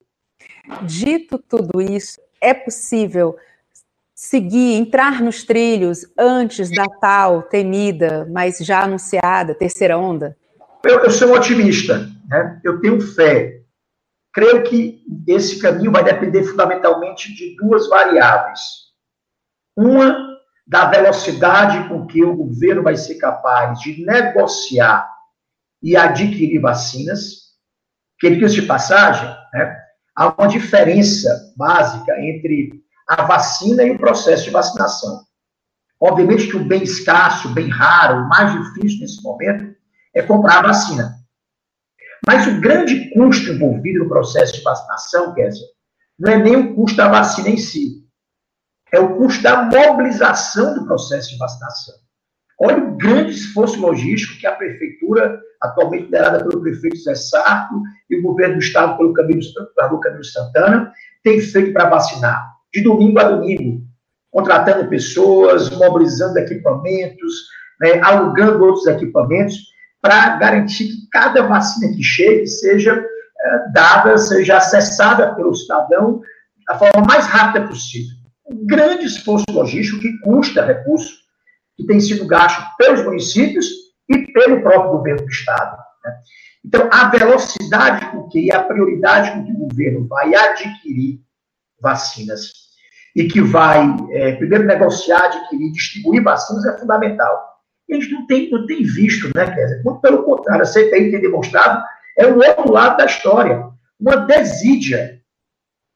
[0.82, 3.36] Dito tudo isso, é possível
[4.14, 10.36] seguir, entrar nos trilhos antes da tal temida, mas já anunciada terceira onda?
[10.84, 12.60] Eu, eu sou um otimista, né?
[12.64, 13.60] eu tenho fé.
[14.32, 18.87] Creio que esse caminho vai depender fundamentalmente de duas variáveis.
[19.80, 20.36] Uma,
[20.66, 25.08] da velocidade com que o governo vai ser capaz de negociar
[25.80, 27.52] e adquirir vacinas,
[28.18, 29.76] que, diga de passagem, né,
[30.16, 32.72] há uma diferença básica entre
[33.08, 35.22] a vacina e o processo de vacinação.
[36.00, 39.76] Obviamente que o bem escasso, bem raro, o mais difícil nesse momento
[40.12, 41.14] é comprar a vacina.
[42.26, 45.68] Mas o grande custo envolvido no processo de vacinação, Kézia,
[46.18, 48.07] não é nem o custo da vacina em si,
[48.92, 51.94] é o custo da mobilização do processo de vacinação.
[52.60, 58.16] Olha o grande esforço logístico que a prefeitura, atualmente liderada pelo prefeito Zé Sarto, e
[58.16, 59.40] o governo do estado pelo Camilo,
[59.76, 63.82] pelo Camilo Santana, tem feito para vacinar de domingo a domingo,
[64.30, 67.48] contratando pessoas, mobilizando equipamentos,
[67.80, 69.56] né, alugando outros equipamentos,
[70.00, 76.20] para garantir que cada vacina que chegue seja é, dada, seja acessada pelo cidadão
[76.66, 78.17] da forma mais rápida possível.
[78.50, 81.14] Um grande esforço logístico que custa recurso,
[81.76, 83.66] que tem sido gasto pelos municípios
[84.08, 85.76] e pelo próprio governo do Estado.
[86.04, 86.12] Né?
[86.64, 91.20] Então, a velocidade com que e a prioridade com que o governo vai adquirir
[91.80, 92.50] vacinas
[93.14, 97.58] e que vai, é, primeiro, negociar, adquirir, distribuir vacinas é fundamental.
[97.88, 99.82] E a gente não tem, não tem visto, né, Kézia?
[99.84, 101.82] Muito pelo contrário, a CPI tem demonstrado,
[102.16, 103.64] é o outro lado da história.
[103.98, 105.20] Uma desídia,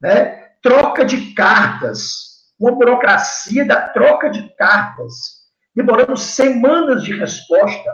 [0.01, 0.43] né?
[0.63, 5.43] troca de cartas, uma burocracia da troca de cartas,
[5.75, 7.91] demorando semanas de resposta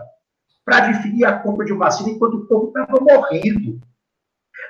[0.65, 3.81] para definir a compra de vacina enquanto o povo estava morrendo.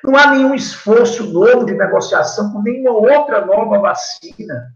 [0.04, 4.74] Não há nenhum esforço novo de negociação com nenhuma outra nova vacina.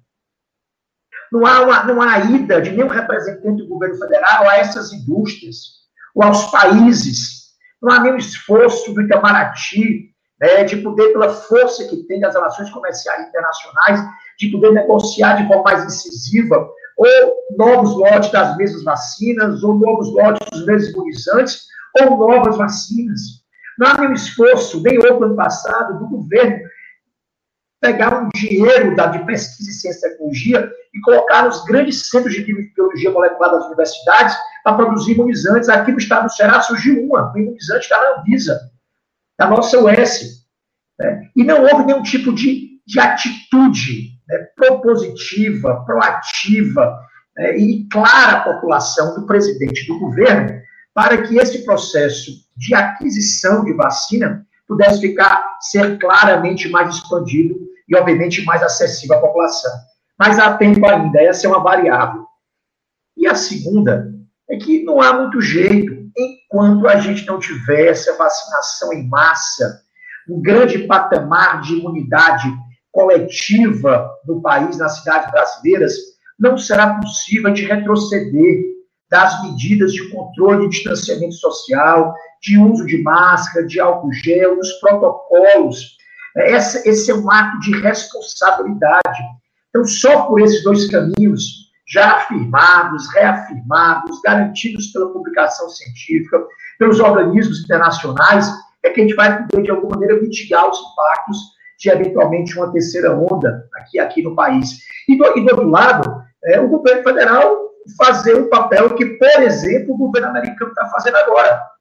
[1.30, 5.82] Não há, uma, não há ida de nenhum representante do governo federal a essas indústrias
[6.14, 7.52] ou aos países.
[7.80, 12.68] Não há nenhum esforço do Itamaraty né, de poder, pela força que tem das relações
[12.70, 14.00] comerciais internacionais,
[14.38, 20.12] de poder negociar de forma mais incisiva ou novos lotes das mesmas vacinas, ou novos
[20.12, 21.66] lotes dos mesmos imunizantes,
[22.00, 23.20] ou novas vacinas.
[23.78, 26.60] Não há nenhum esforço, nem houve ano passado, do governo
[27.80, 32.32] pegar um dinheiro da, de pesquisa em ciência e tecnologia e colocar nos grandes centros
[32.32, 35.68] de biologia molecular das universidades para produzir imunizantes.
[35.68, 38.70] Aqui no estado do Ceará surgiu uma, um imunizante da Anvisa,
[39.36, 40.46] da nossa US.
[41.00, 41.28] Né?
[41.34, 46.98] E não houve nenhum tipo de, de atitude né, propositiva, proativa
[47.36, 50.60] né, e clara à população do presidente do governo
[50.94, 57.54] para que esse processo de aquisição de vacina pudesse ficar, ser claramente mais expandido
[57.88, 59.72] e, obviamente, mais acessível à população.
[60.18, 62.26] Mas há tempo ainda, essa é uma variável.
[63.16, 64.12] E a segunda
[64.48, 69.82] é que não há muito jeito, enquanto a gente não tiver essa vacinação em massa,
[70.28, 72.52] um grande patamar de imunidade
[72.92, 75.94] coletiva no país, nas cidades brasileiras,
[76.38, 78.64] não será possível de retroceder
[79.10, 84.72] das medidas de controle de distanciamento social, de uso de máscara, de álcool gel, dos
[84.74, 85.96] protocolos
[86.36, 89.22] essa, esse é um ato de responsabilidade.
[89.68, 96.42] Então, só por esses dois caminhos, já afirmados, reafirmados, garantidos pela publicação científica,
[96.78, 98.50] pelos organismos internacionais,
[98.82, 101.38] é que a gente vai poder, de alguma maneira, mitigar os impactos
[101.82, 104.78] de, eventualmente, uma terceira onda aqui, aqui no país.
[105.08, 107.56] E do, e do outro lado, é, o governo federal
[107.98, 111.72] fazer um papel que, por exemplo, o governo americano está fazendo agora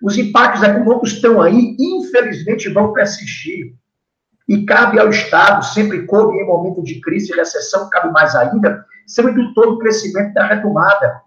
[0.00, 3.74] os impactos econômicos estão aí, infelizmente vão persistir.
[4.48, 8.84] E cabe ao Estado, sempre coube em momento de crise e recessão, cabe mais ainda,
[9.06, 11.20] ser o indutor do crescimento da retomada.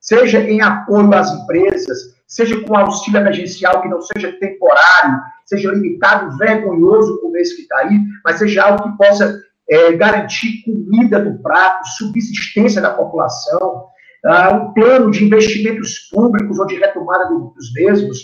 [0.00, 6.36] Seja em apoio às empresas, seja com auxílio emergencial que não seja temporário, seja limitado,
[6.36, 11.42] vergonhoso o mês que está aí, mas seja algo que possa é, garantir comida no
[11.42, 13.86] prato, subsistência da população,
[14.26, 18.18] uh, um plano de investimentos públicos ou de retomada do, dos mesmos,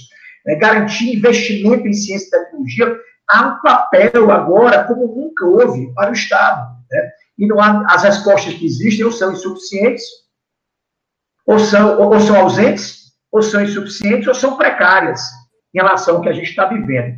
[0.45, 2.97] né, garantir investimento em ciência e tecnologia,
[3.31, 6.77] há um papel agora, como nunca houve, para o Estado.
[6.91, 7.11] Né?
[7.39, 10.05] E não há, as respostas que existem ou são insuficientes,
[11.47, 15.23] ou são, ou, ou são ausentes, ou são insuficientes, ou são precárias
[15.75, 17.17] em relação ao que a gente está vivendo.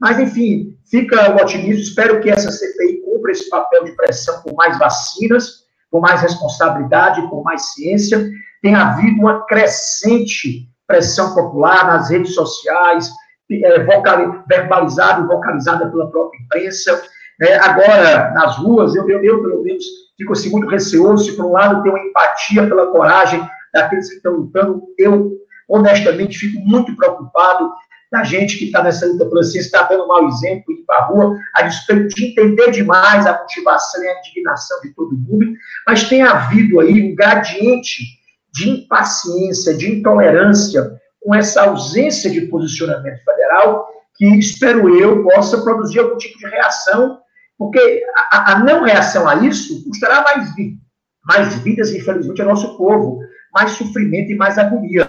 [0.00, 1.82] Mas, enfim, fica o otimismo.
[1.82, 7.28] Espero que essa CPI cumpra esse papel de pressão por mais vacinas, com mais responsabilidade,
[7.28, 8.28] com mais ciência.
[8.62, 13.10] Tem havido uma crescente pressão popular nas redes sociais,
[13.50, 13.78] é,
[14.48, 17.02] verbalizada e vocalizada pela própria imprensa.
[17.40, 19.84] É, agora, nas ruas, eu, eu, eu, pelo menos,
[20.16, 21.24] fico assim, muito receoso.
[21.24, 25.30] Se, por um lado, tenho empatia pela coragem daqueles que estão lutando, eu,
[25.72, 27.72] honestamente, fico muito preocupado
[28.10, 31.06] da gente que está nessa luta pela ciência, está dando mau exemplo, ir para a
[31.06, 35.46] rua, a despeito de entender demais a motivação e a indignação de todo mundo,
[35.86, 38.02] mas tem havido aí um gradiente
[38.52, 40.92] de impaciência, de intolerância
[41.22, 47.18] com essa ausência de posicionamento federal, que espero eu possa produzir algum tipo de reação,
[47.56, 50.50] porque a, a não reação a isso custará mais,
[51.24, 53.20] mais vidas, infelizmente, ao nosso povo,
[53.54, 55.08] mais sofrimento e mais agonia.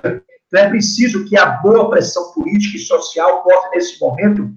[0.54, 4.52] Então, é preciso que a boa pressão política e social possa, nesse momento,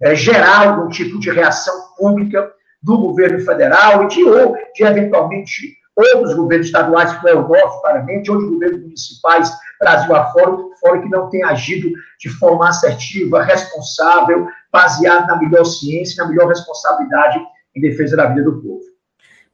[0.00, 2.50] é, gerar algum tipo de reação pública
[2.82, 7.82] do governo federal e de, ou de eventualmente, outros governos estaduais, não é o nosso,
[7.82, 13.42] claramente, ou de governos municipais, Brasil afora, fora, que não tem agido de forma assertiva,
[13.42, 17.38] responsável, baseado na melhor ciência, na melhor responsabilidade
[17.76, 18.80] em defesa da vida do povo.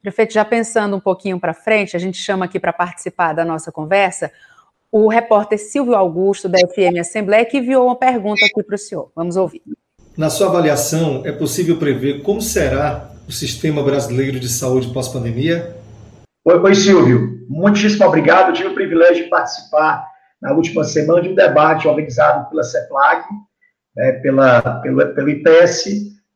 [0.00, 3.72] Prefeito, já pensando um pouquinho para frente, a gente chama aqui para participar da nossa
[3.72, 4.30] conversa
[4.90, 9.10] o repórter Silvio Augusto, da FM Assembleia, que enviou uma pergunta aqui para o senhor.
[9.14, 9.62] Vamos ouvir.
[10.16, 15.76] Na sua avaliação, é possível prever como será o sistema brasileiro de saúde pós-pandemia?
[16.44, 17.46] Oi, oi, Silvio.
[17.48, 18.48] Muitíssimo obrigado.
[18.48, 20.04] Eu tive o privilégio de participar
[20.40, 23.24] na última semana de um debate organizado pela CEPLAG,
[23.94, 25.86] né, pela, pelo, pelo IPS,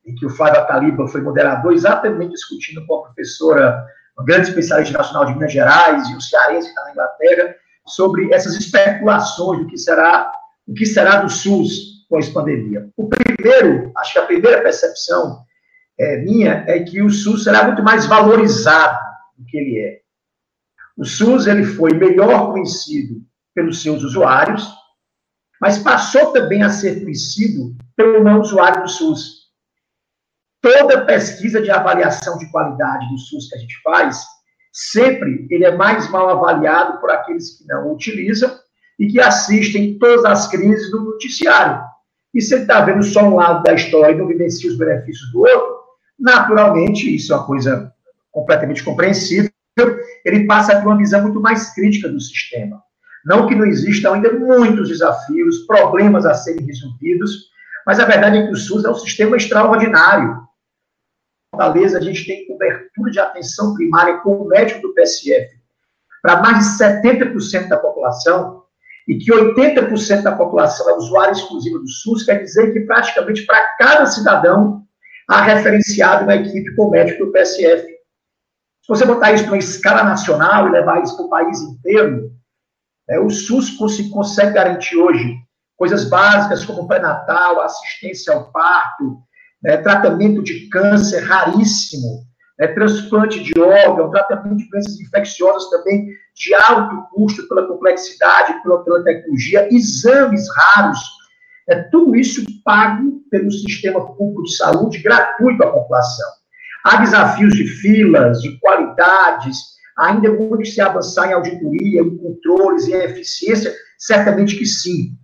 [0.05, 3.85] em que o Fábio Ataliba foi moderador, exatamente discutindo com a professora,
[4.17, 7.55] uma grande especialista nacional de Minas Gerais, e o cearense que está na Inglaterra,
[7.87, 10.33] sobre essas especulações do que será,
[10.67, 12.91] o que será do SUS pós-pandemia.
[12.97, 15.45] O primeiro, acho que a primeira percepção
[15.99, 18.99] é, minha é que o SUS será muito mais valorizado
[19.37, 20.01] do que ele é.
[20.97, 23.23] O SUS ele foi melhor conhecido
[23.55, 24.69] pelos seus usuários,
[25.61, 29.43] mas passou também a ser conhecido pelo não usuário do SUS.
[30.61, 34.25] Toda pesquisa de avaliação de qualidade do SUS que a gente faz,
[34.73, 38.51] sempre ele é mais mal avaliado por aqueles que não utilizam
[38.99, 41.83] e que assistem todas as crises do noticiário.
[42.35, 45.31] E se ele está vendo só um lado da história e não vivencia os benefícios
[45.33, 45.83] do outro,
[46.19, 47.93] naturalmente, isso é uma coisa
[48.31, 49.51] completamente compreensível,
[50.25, 52.83] ele passa ter uma visão muito mais crítica do sistema.
[53.25, 57.51] Não que não existam ainda muitos desafios, problemas a serem resolvidos,
[57.87, 60.41] mas a verdade é que o SUS é um sistema extraordinário.
[61.63, 65.63] Fortaleza, a gente tem cobertura de atenção primária com o médico do PSF
[66.21, 68.63] para mais de 70% da população,
[69.09, 73.61] e que 80% da população é usuária exclusiva do SUS, quer dizer que praticamente para
[73.77, 74.85] cada cidadão
[75.29, 77.85] há referenciado uma equipe com médico do PSF.
[77.85, 82.31] Se você botar isso numa escala nacional e levar isso para o país inteiro,
[83.11, 83.77] é, o SUS
[84.11, 85.37] consegue garantir hoje
[85.77, 89.21] coisas básicas como pré-natal, assistência ao parto,
[89.63, 92.25] né, tratamento de câncer raríssimo,
[92.59, 98.83] né, transplante de órgão, tratamento de doenças infecciosas também de alto custo pela complexidade, pela,
[98.85, 101.01] pela tecnologia, exames raros,
[101.69, 106.29] é, tudo isso pago pelo sistema público de saúde, gratuito à população.
[106.85, 109.57] Há desafios de filas, de qualidades,
[109.97, 115.17] ainda muito se avançar em auditoria, em controles, em eficiência, certamente que sim.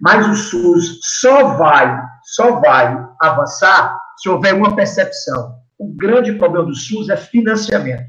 [0.00, 5.54] Mas o SUS só vai, só vai avançar se houver uma percepção.
[5.78, 8.04] O grande problema do SUS é financiamento.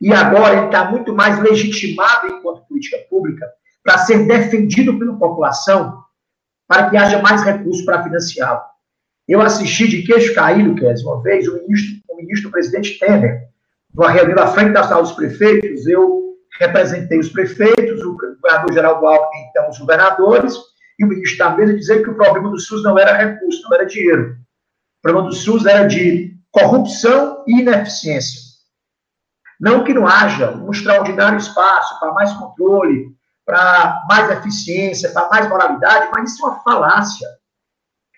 [0.00, 3.50] E agora ele está muito mais legitimado enquanto política pública
[3.82, 6.00] para ser defendido pela população,
[6.68, 8.62] para que haja mais recursos para financiá-lo.
[9.26, 13.48] Eu assisti de queixo caído, Kes, uma vez, o ministro, o ministro presidente Temer,
[13.92, 19.06] numa reunião à frente da sala dos prefeitos, eu representei os prefeitos, o governador Geraldo
[19.06, 20.56] Alckmin, então os governadores,
[20.98, 23.74] e o ministro da mesa dizer que o problema do SUS não era recurso, não
[23.74, 24.36] era dinheiro.
[24.98, 28.40] O problema do SUS era de corrupção e ineficiência.
[29.60, 33.14] Não que não haja um extraordinário espaço para mais controle,
[33.44, 37.28] para mais eficiência, para mais moralidade, mas isso é uma falácia.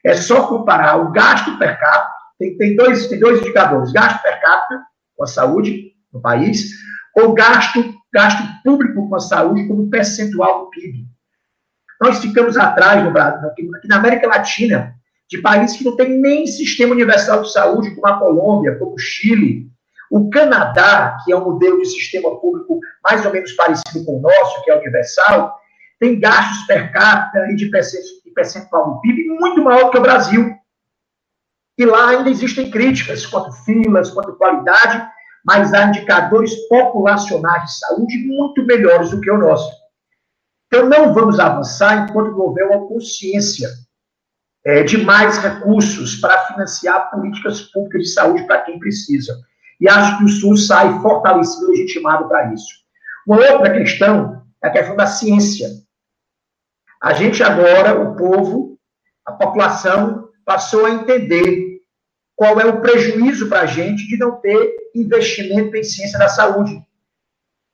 [0.05, 4.41] É só comparar o gasto per capita, tem, tem, dois, tem dois indicadores, gasto per
[4.41, 4.85] capita
[5.17, 6.71] com a saúde no país,
[7.17, 11.07] ou gasto, gasto público com a saúde como percentual do PIB.
[12.01, 14.95] Nós ficamos atrás no Brasil, aqui, na América Latina,
[15.29, 18.99] de países que não têm nem sistema universal de saúde, como a Colômbia, como o
[18.99, 19.67] Chile.
[20.11, 24.21] O Canadá, que é um modelo de sistema público mais ou menos parecido com o
[24.21, 25.59] nosso, que é universal,
[25.99, 27.71] tem gastos per capita e de
[28.35, 30.55] percentual do PIB muito maior que o Brasil.
[31.79, 35.07] E lá ainda existem críticas quanto filas, quanto qualidade,
[35.45, 39.71] mas há indicadores populacionais de saúde muito melhores do que o nosso.
[40.67, 43.69] Então, não vamos avançar enquanto não houver uma consciência
[44.65, 49.41] é, de mais recursos para financiar políticas públicas de saúde para quem precisa.
[49.81, 52.67] E acho que o SUS sai fortalecido, legitimado para isso.
[53.27, 55.69] Uma outra questão é a questão da ciência.
[57.01, 58.79] A gente agora, o povo,
[59.25, 61.81] a população, passou a entender
[62.35, 66.81] qual é o prejuízo para a gente de não ter investimento em ciência da saúde,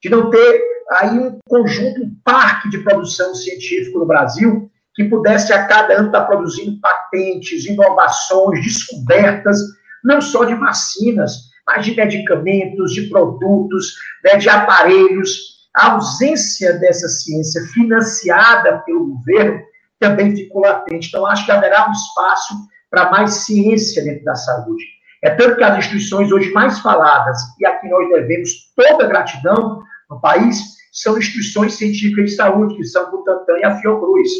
[0.03, 5.53] de não ter aí um conjunto, um parque de produção científica no Brasil que pudesse
[5.53, 9.59] a cada ano estar produzindo patentes, inovações, descobertas,
[10.05, 15.53] não só de vacinas, mas de medicamentos, de produtos, né, de aparelhos.
[15.75, 19.61] A ausência dessa ciência financiada pelo governo
[19.99, 21.09] também ficou latente.
[21.09, 22.55] Então, acho que haverá um espaço
[22.91, 24.85] para mais ciência dentro da saúde.
[25.23, 29.81] É tanto que as instituições hoje mais faladas, e aqui nós devemos toda gratidão
[30.11, 34.31] no país, são instituições científicas de saúde, que são Butantan e a Fiocruz.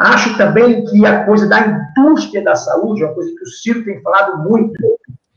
[0.00, 4.02] Acho também que a coisa da indústria da saúde, uma coisa que o Ciro tem
[4.02, 4.74] falado muito,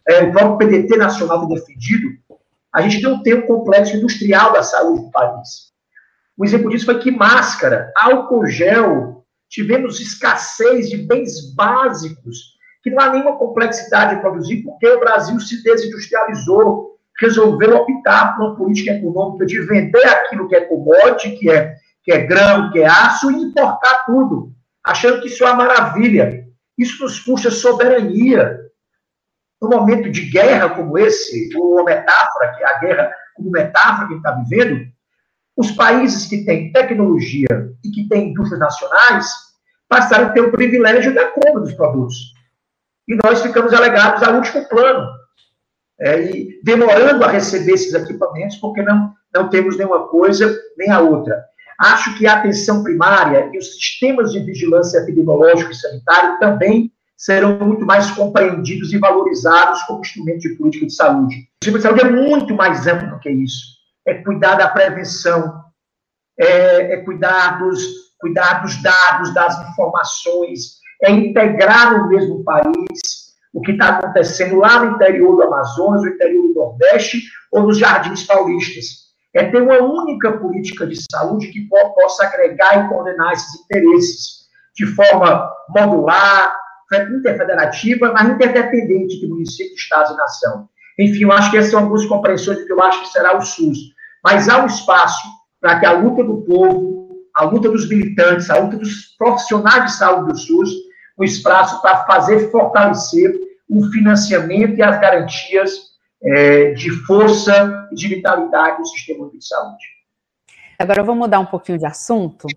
[0.07, 2.09] é, o próprio PDT Nacional tem defendido,
[2.73, 5.69] a gente não tem um complexo industrial da saúde no país.
[6.37, 13.01] O exemplo disso foi que máscara, álcool gel, tivemos escassez de bens básicos, que não
[13.01, 16.88] há nenhuma complexidade de produzir, porque o Brasil se desindustrializou,
[17.19, 22.13] resolveu optar por uma política econômica de vender aquilo que é commodity, que é que
[22.13, 24.51] é grão, que é aço, e importar tudo,
[24.83, 26.45] achando que isso é uma maravilha.
[26.77, 28.57] Isso nos custa soberania.
[29.61, 34.07] No momento de guerra como esse, ou uma metáfora, que é a guerra como metáfora
[34.07, 34.87] que a está vivendo,
[35.57, 39.29] os países que têm tecnologia e que têm indústrias nacionais
[39.89, 42.33] passaram a ter o privilégio da compra dos produtos.
[43.07, 45.05] E nós ficamos alegados ao último plano,
[45.99, 50.99] é, e demorando a receber esses equipamentos, porque não, não temos nenhuma coisa nem a
[50.99, 51.43] outra.
[51.79, 57.57] Acho que a atenção primária e os sistemas de vigilância epidemiológica e sanitário também serão
[57.59, 61.35] muito mais compreendidos e valorizados como instrumento de política de saúde.
[61.35, 63.77] O sistema de saúde é muito mais amplo do que isso.
[64.05, 65.63] É cuidar da prevenção,
[66.37, 67.81] é, é cuidar, dos,
[68.19, 74.83] cuidar dos dados, das informações, é integrar no mesmo país o que está acontecendo lá
[74.83, 77.21] no interior do Amazonas, no interior do Nordeste
[77.51, 79.09] ou nos jardins paulistas.
[79.33, 84.39] É ter uma única política de saúde que possa agregar e coordenar esses interesses
[84.75, 86.55] de forma modular,
[86.91, 90.67] interfederativa, mas interdependente de município, estado e nação.
[90.97, 93.41] Enfim, eu acho que essas são algumas compreensões do que eu acho que será o
[93.41, 93.77] SUS.
[94.23, 95.27] Mas há um espaço
[95.61, 99.97] para que a luta do povo, a luta dos militantes, a luta dos profissionais de
[99.97, 100.69] saúde do SUS,
[101.19, 103.33] um espaço para fazer fortalecer
[103.69, 105.89] o financiamento e as garantias
[106.23, 109.85] é, de força e de vitalidade do sistema de saúde.
[110.77, 112.47] Agora eu vou mudar um pouquinho de assunto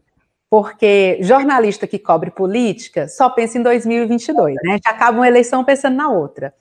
[0.48, 4.78] porque jornalista que cobre política só pensa em 2022, né?
[4.84, 6.54] Acaba uma eleição pensando na outra.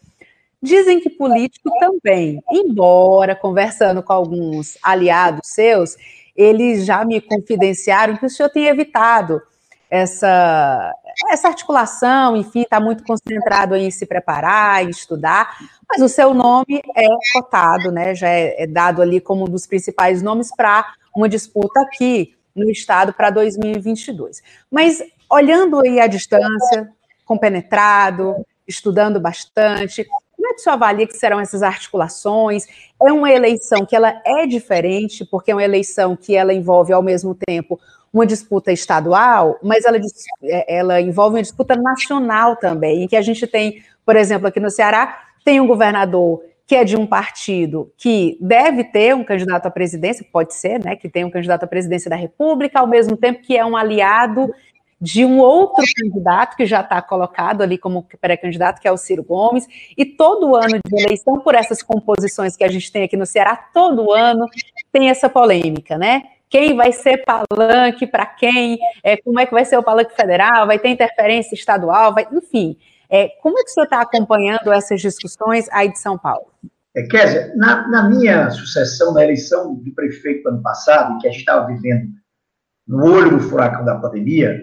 [0.61, 5.97] Dizem que político também, embora conversando com alguns aliados seus,
[6.35, 9.41] eles já me confidenciaram que o senhor tem evitado
[9.89, 10.95] essa,
[11.29, 15.57] essa articulação, enfim, está muito concentrado em se preparar, em estudar,
[15.89, 18.15] mas o seu nome é cotado, né?
[18.15, 22.69] Já é, é dado ali como um dos principais nomes para uma disputa aqui no
[22.69, 24.41] Estado para 2022.
[24.69, 26.91] Mas olhando aí à distância,
[27.25, 30.05] compenetrado, estudando bastante,
[30.35, 32.65] como é que senhor avalia que serão essas articulações?
[33.01, 37.03] É uma eleição que ela é diferente, porque é uma eleição que ela envolve ao
[37.03, 37.79] mesmo tempo
[38.13, 39.97] uma disputa estadual, mas ela,
[40.43, 44.59] é, ela envolve uma disputa nacional também, em que a gente tem, por exemplo, aqui
[44.59, 49.65] no Ceará, tem um governador que é de um partido que deve ter um candidato
[49.65, 53.17] à presidência, pode ser, né, que tem um candidato à presidência da República, ao mesmo
[53.17, 54.53] tempo que é um aliado
[55.01, 59.23] de um outro candidato que já está colocado ali como pré-candidato, que é o Ciro
[59.23, 63.25] Gomes, e todo ano de eleição, por essas composições que a gente tem aqui no
[63.25, 64.45] Ceará, todo ano
[64.91, 66.23] tem essa polêmica, né?
[66.51, 68.77] Quem vai ser palanque para quem?
[69.01, 70.67] É, como é que vai ser o palanque federal?
[70.67, 72.13] Vai ter interferência estadual?
[72.13, 72.77] Vai, enfim,
[73.09, 76.47] é, como é que senhor está acompanhando essas discussões aí de São Paulo?
[76.93, 81.39] É, Kézia, na, na, minha sucessão na eleição do prefeito ano passado, que a gente
[81.39, 82.09] estava vivendo
[82.85, 84.61] no olho do furacão da pandemia,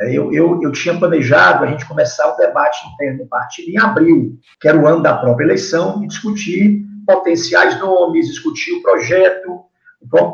[0.00, 3.78] é, eu, eu, eu tinha planejado a gente começar o debate interno do partido em
[3.78, 9.67] abril, que era o ano da própria eleição, e discutir potenciais nomes, discutir o projeto,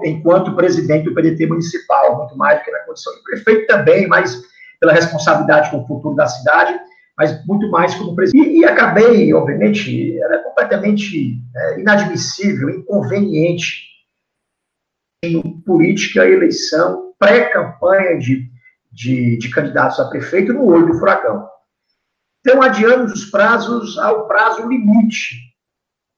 [0.04, 4.42] enquanto presidente do PDT municipal, muito mais do que na condição de prefeito também, mas
[4.80, 6.78] pela responsabilidade com o futuro da cidade
[7.16, 8.48] mas muito mais como presidente.
[8.48, 13.84] E, e acabei, obviamente, era completamente é, inadmissível, inconveniente
[15.22, 18.50] em política, eleição, pré-campanha de,
[18.92, 21.48] de, de, candidatos a prefeito no olho do furacão.
[22.40, 25.36] Então, adiamos os prazos ao prazo limite.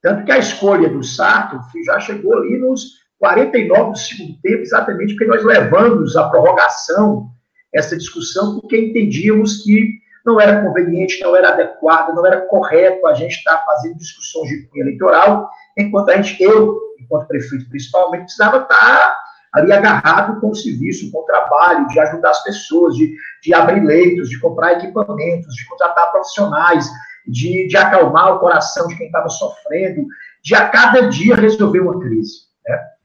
[0.02, 5.14] Tanto que a escolha do Sarto já chegou ali nos 49 do segundo tempo, exatamente
[5.14, 7.28] porque nós levamos a prorrogação,
[7.74, 13.14] essa discussão, porque entendíamos que não era conveniente, não era adequado, não era correto a
[13.14, 15.48] gente estar fazendo discussões de cunho eleitoral,
[15.78, 19.16] enquanto a gente, eu, enquanto prefeito principalmente, precisava estar
[19.54, 23.80] ali agarrado com o serviço, com o trabalho, de ajudar as pessoas, de, de abrir
[23.80, 26.86] leitos, de comprar equipamentos, de contratar profissionais,
[27.26, 30.06] de, de acalmar o coração de quem estava sofrendo,
[30.42, 32.46] de a cada dia resolver uma crise.
[32.66, 32.95] Né?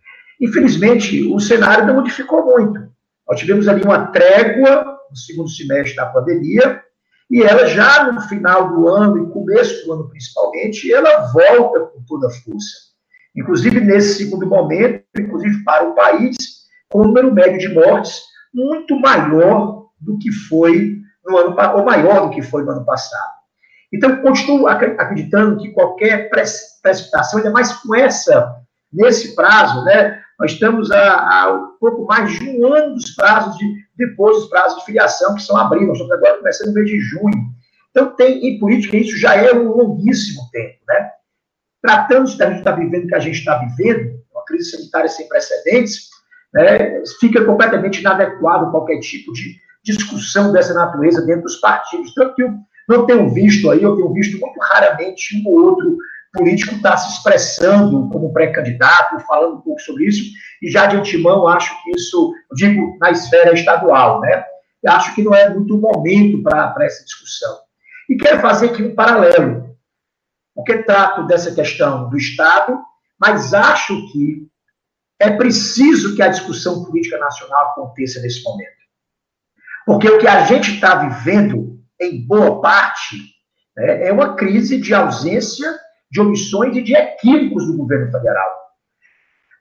[0.41, 2.91] Infelizmente, o cenário não modificou muito.
[3.29, 6.81] Nós tivemos ali uma trégua no segundo semestre da pandemia,
[7.29, 12.03] e ela já no final do ano e começo do ano principalmente, ela volta com
[12.07, 12.91] toda a força.
[13.35, 16.35] Inclusive nesse segundo momento, inclusive para o país,
[16.89, 18.21] com um número médio de mortes
[18.53, 23.31] muito maior do que foi no ano ou maior do que foi no ano passado.
[23.93, 28.55] Então, continuo acreditando que qualquer precipitação, ainda mais com essa,
[28.91, 33.75] nesse prazo, né, nós estamos a, um pouco mais de um ano dos prazos de,
[33.95, 36.99] depois dos prazos de filiação, que são abril, nós estamos agora começando no mês de
[36.99, 37.51] junho.
[37.91, 41.11] Então, tem, em política, isso já é um longuíssimo tempo, né?
[41.79, 45.09] Tratando-se da gente estar tá vivendo o que a gente está vivendo, uma crise sanitária
[45.09, 46.09] sem precedentes,
[46.51, 52.13] né, fica completamente inadequado qualquer tipo de discussão dessa natureza dentro dos partidos.
[52.15, 52.51] Tanto que eu
[52.89, 55.97] não tenho visto aí, eu tenho visto muito raramente um ou outro
[56.34, 61.47] político está se expressando como pré-candidato, falando um pouco sobre isso, e já de antemão
[61.47, 64.45] acho que isso, digo, na esfera estadual, né?
[64.88, 67.55] Acho que não é muito o momento para essa discussão.
[68.09, 69.75] E quero fazer aqui um paralelo,
[70.55, 72.79] porque trato dessa questão do Estado,
[73.19, 74.47] mas acho que
[75.19, 78.82] é preciso que a discussão política nacional aconteça nesse momento.
[79.86, 83.17] Porque o que a gente está vivendo em boa parte,
[83.77, 85.79] né, é uma crise de ausência,
[86.12, 88.62] de omissões e de equívocos do governo federal.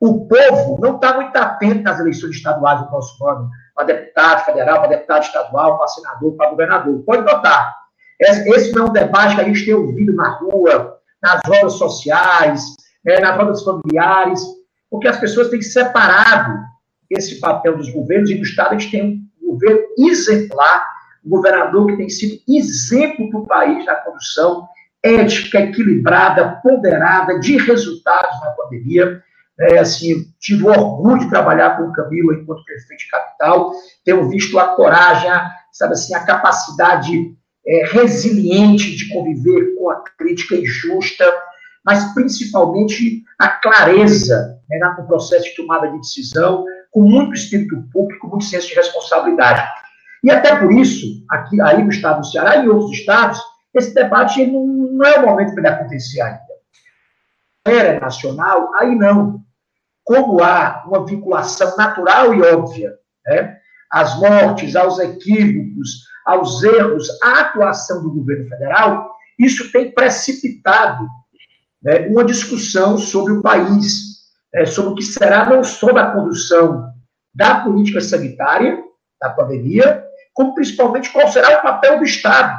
[0.01, 4.79] O povo não está muito atento nas eleições estaduais do nosso ano, para deputado federal,
[4.79, 7.03] para deputado estadual, para senador, para governador.
[7.05, 7.77] Pode notar.
[8.19, 12.63] Esse não é um debate que a gente tem ouvido na rua, nas rodas sociais,
[13.05, 14.43] né, nas rodas familiares,
[14.91, 16.59] porque as pessoas têm separado
[17.09, 18.75] esse papel dos governos e do Estado.
[18.75, 20.87] A gente tem um governo exemplar,
[21.25, 24.67] um governador que tem sido exemplo para o país na condução
[25.03, 29.23] ética, equilibrada, ponderada, de resultados na pandemia.
[29.59, 33.73] É, assim, tive o orgulho de trabalhar com o Camilo enquanto prefeito de capital,
[34.05, 35.31] tenho visto a coragem,
[35.71, 37.35] sabe assim, a capacidade
[37.67, 41.25] é, resiliente de conviver com a crítica injusta,
[41.85, 48.29] mas principalmente a clareza né, no processo de tomada de decisão, com muito espírito público,
[48.29, 49.63] muito senso de responsabilidade.
[50.23, 53.41] E até por isso, aqui aí no estado do Ceará e em outros estados,
[53.75, 56.41] esse debate não, não é o momento para ele acontecer ainda.
[57.65, 59.45] Era nacional, aí não
[60.11, 62.93] como há uma vinculação natural e óbvia
[63.25, 63.57] né,
[63.93, 69.09] às mortes, aos equívocos, aos erros, à atuação do governo federal,
[69.39, 71.07] isso tem precipitado
[71.83, 73.93] né, uma discussão sobre o país,
[74.53, 76.93] né, sobre o que será não só da condução
[77.33, 78.83] da política sanitária,
[79.21, 80.05] da pandemia,
[80.35, 82.59] como principalmente qual será o papel do Estado.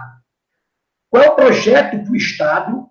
[1.12, 2.88] Qual é o projeto do Estado,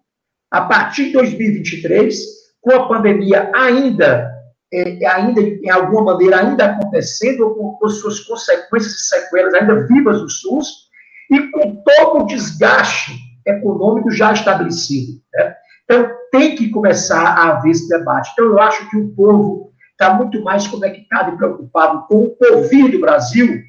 [0.50, 2.16] a partir de 2023,
[2.60, 4.30] com a pandemia ainda
[4.72, 10.20] é, ainda, em alguma maneira, ainda acontecendo, com, com suas consequências e sequelas ainda vivas
[10.20, 10.88] do SUS,
[11.30, 15.20] e com todo o desgaste econômico já estabelecido.
[15.34, 15.54] Né?
[15.84, 18.30] Então, tem que começar a haver esse debate.
[18.32, 22.92] Então, eu acho que o povo está muito mais conectado e preocupado com o porvir
[22.92, 23.60] do Brasil,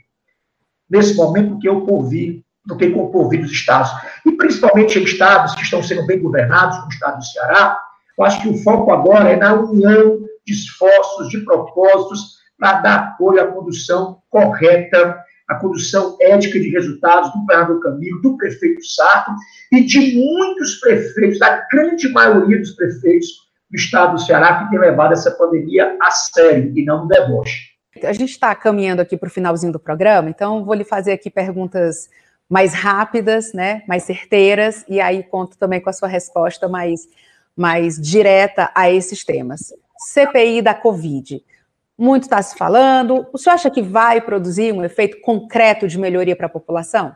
[0.89, 3.91] nesse momento, do que o porvir, do que com o porvir dos estados.
[4.25, 7.79] E principalmente em estados que estão sendo bem governados, como o estado do Ceará,
[8.17, 12.99] eu acho que o foco agora é na união de esforços, de propósitos, para dar
[12.99, 15.17] apoio à condução correta,
[15.49, 19.31] à condução ética de resultados do governador Camilo, do prefeito Sarto
[19.71, 23.27] e de muitos prefeitos, da grande maioria dos prefeitos
[23.69, 27.71] do estado do Ceará, que tem levado essa pandemia a sério e não no deboche.
[28.03, 31.29] A gente está caminhando aqui para o finalzinho do programa, então vou lhe fazer aqui
[31.29, 32.09] perguntas
[32.51, 37.07] mais rápidas, né, mais certeiras, e aí conto também com a sua resposta mais,
[37.55, 39.73] mais direta a esses temas.
[39.97, 41.41] CPI da Covid.
[41.97, 43.25] Muito está se falando.
[43.31, 47.15] O senhor acha que vai produzir um efeito concreto de melhoria para a população?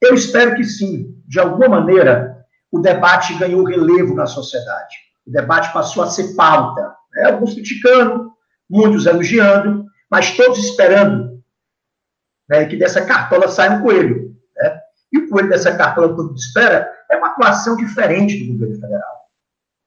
[0.00, 1.14] Eu espero que sim.
[1.26, 4.96] De alguma maneira, o debate ganhou relevo na sociedade.
[5.26, 6.94] O debate passou a ser pauta.
[7.12, 7.26] Né?
[7.26, 8.32] Alguns criticando,
[8.70, 11.42] muitos elogiando, mas todos esperando
[12.48, 14.23] né, que dessa cartola saia um coelho.
[15.34, 19.24] Coelho dessa cartola, mundo espera, é uma atuação diferente do governo federal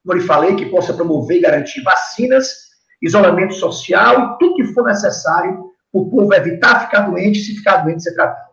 [0.08, 2.48] como eu lhe falei, que possa promover e garantir vacinas,
[3.02, 7.78] isolamento social e tudo que for necessário para o povo evitar ficar doente, se ficar
[7.78, 8.48] doente, ser tratado.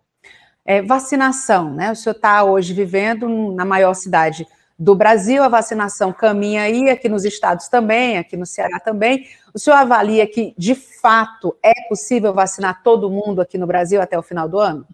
[0.65, 1.93] É, vacinação, né?
[1.93, 7.09] O senhor está hoje vivendo na maior cidade do Brasil, a vacinação caminha aí, aqui
[7.09, 9.29] nos estados também, aqui no Ceará também.
[9.55, 14.19] O senhor avalia que, de fato, é possível vacinar todo mundo aqui no Brasil até
[14.19, 14.85] o final do ano?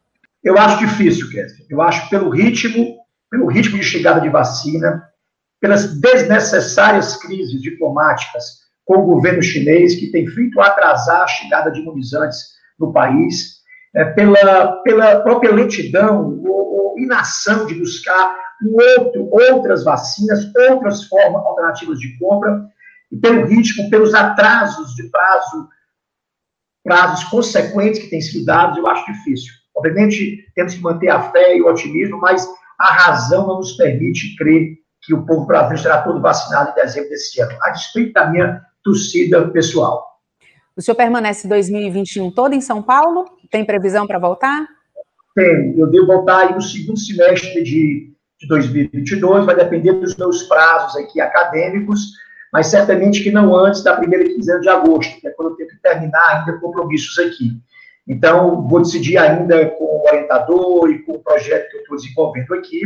[0.43, 1.67] Eu acho difícil, Kézia.
[1.69, 2.97] Eu acho pelo ritmo,
[3.31, 5.03] pelo ritmo de chegada de vacina,
[5.61, 11.81] pelas desnecessárias crises diplomáticas com o governo chinês, que tem feito atrasar a chegada de
[11.81, 12.39] imunizantes
[12.79, 13.61] no país,
[13.95, 21.05] é, pela, pela própria lentidão ou, ou inação de buscar um outro, outras vacinas, outras
[21.05, 22.67] formas alternativas de compra,
[23.11, 25.69] e pelo ritmo, pelos atrasos de prazo,
[26.83, 29.53] prazos consequentes que têm sido dados, eu acho difícil.
[29.81, 32.47] Obviamente, temos que manter a fé e o otimismo, mas
[32.79, 37.09] a razão não nos permite crer que o povo brasileiro será todo vacinado em dezembro
[37.09, 40.07] desse ano, a despeito da minha torcida pessoal.
[40.77, 43.25] O senhor permanece 2021 todo em São Paulo?
[43.51, 44.69] Tem previsão para voltar?
[45.35, 45.75] Tem.
[45.79, 50.95] Eu devo voltar aí no segundo semestre de, de 2022, vai depender dos meus prazos
[50.97, 52.13] aqui acadêmicos,
[52.53, 55.71] mas certamente que não antes da primeira quinzena de agosto, que é quando eu tenho
[55.71, 57.59] que terminar ainda compromissos aqui.
[58.07, 62.55] Então, vou decidir ainda com o orientador e com o projeto que eu estou desenvolvendo
[62.55, 62.83] aqui,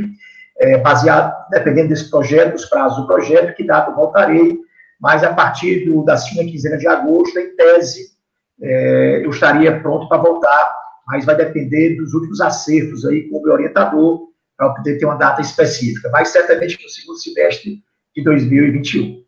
[0.58, 4.58] é, baseado, dependendo desse projeto, dos prazos do projeto, que data eu voltarei,
[5.00, 8.14] mas a partir do, da segunda quinzena de agosto, em tese,
[8.62, 10.74] é, eu estaria pronto para voltar,
[11.06, 15.16] mas vai depender dos últimos acertos aí com o meu orientador, para poder ter uma
[15.16, 17.82] data específica, mas certamente no segundo semestre
[18.14, 19.24] de 2021.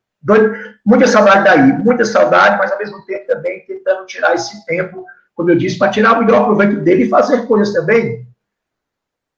[0.84, 5.04] Muita saudade daí, muita saudade, mas ao mesmo tempo também tentando tirar esse tempo,
[5.36, 8.26] como eu disse, para tirar o melhor proveito dele e fazer coisas também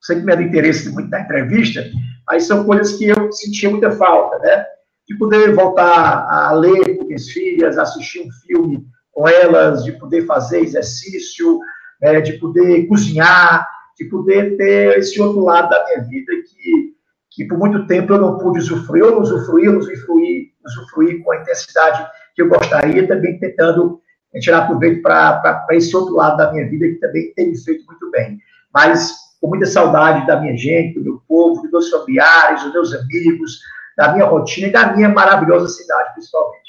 [0.01, 1.85] sei que me do interesse muito da entrevista,
[2.27, 4.65] mas são coisas que eu sentia muita falta, né?
[5.09, 10.27] De poder voltar a ler com minhas filhas, assistir um filme com elas, de poder
[10.27, 11.59] fazer exercício,
[12.01, 12.21] né?
[12.21, 13.67] de poder cozinhar,
[13.99, 16.95] de poder ter esse outro lado da minha vida que,
[17.31, 21.23] que por muito tempo eu não pude usufruir, eu não usufruí, eu não usufruí, usufruí
[21.23, 24.01] com a intensidade que eu gostaria, também tentando
[24.41, 28.39] tirar proveito para esse outro lado da minha vida que também tem feito muito bem.
[28.73, 32.95] Mas com muita saudade da minha gente, do meu povo, dos meus familiares, dos meus
[32.95, 33.61] amigos,
[33.97, 36.69] da minha rotina e da minha maravilhosa cidade, principalmente.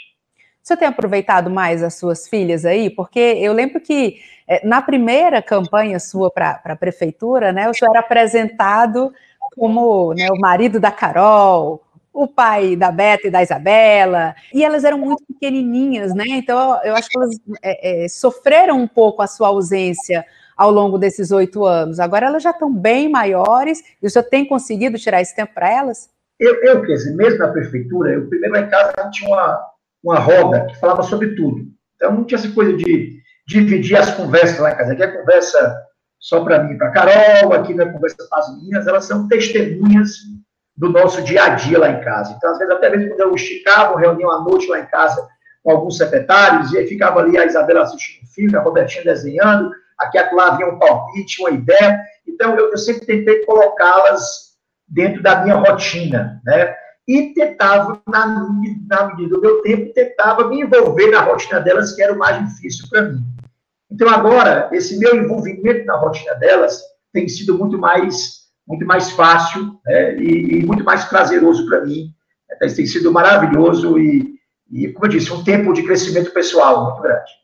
[0.61, 2.89] Você tem aproveitado mais as suas filhas aí?
[2.89, 7.91] Porque eu lembro que é, na primeira campanha sua para a prefeitura, né, o senhor
[7.91, 9.11] era apresentado
[9.55, 11.83] como né, o marido da Carol,
[12.23, 16.25] o pai da Beta e da Isabela, e elas eram muito pequenininhas, né?
[16.27, 20.25] Então eu acho que elas é, é, sofreram um pouco a sua ausência
[20.57, 21.97] ao longo desses oito anos.
[21.97, 25.71] Agora elas já estão bem maiores e o senhor tem conseguido tirar esse tempo para
[25.71, 26.09] elas?
[26.37, 29.59] Eu, eu, quer dizer, mesmo na prefeitura, eu primeiro lá em casa tinha uma,
[30.03, 31.67] uma roda que falava sobre tudo.
[31.95, 33.17] Então não tinha essa coisa de
[33.47, 34.91] dividir as conversas lá em casa.
[34.91, 35.77] Aqui é conversa
[36.19, 39.25] só para mim e para Carol, aqui não é conversa para as meninas, elas são
[39.29, 40.17] testemunhas
[40.79, 42.33] do nosso dia a dia lá em casa.
[42.37, 45.27] Então, às vezes, até mesmo quando eu esticava reunião à noite lá em casa
[45.61, 49.71] com alguns secretários, e aí ficava ali a Isabela assistindo um filme, a Robertinha desenhando,
[49.97, 51.99] aqui a lá vinha um palpite, uma ideia.
[52.25, 54.53] Então, eu, eu sempre tentei colocá-las
[54.87, 56.73] dentro da minha rotina, né?
[57.05, 58.47] E tentava, na,
[58.87, 62.39] na medida do meu tempo, tentava me envolver na rotina delas, que era o mais
[62.47, 63.21] difícil para mim.
[63.91, 69.79] Então, agora, esse meu envolvimento na rotina delas tem sido muito mais, muito mais fácil
[69.83, 70.15] né?
[70.17, 72.13] e, e, muito mais prazeroso para mim.
[72.59, 74.35] Tem sido maravilhoso e,
[74.71, 77.39] e, como eu disse, um tempo de crescimento pessoal muito grande.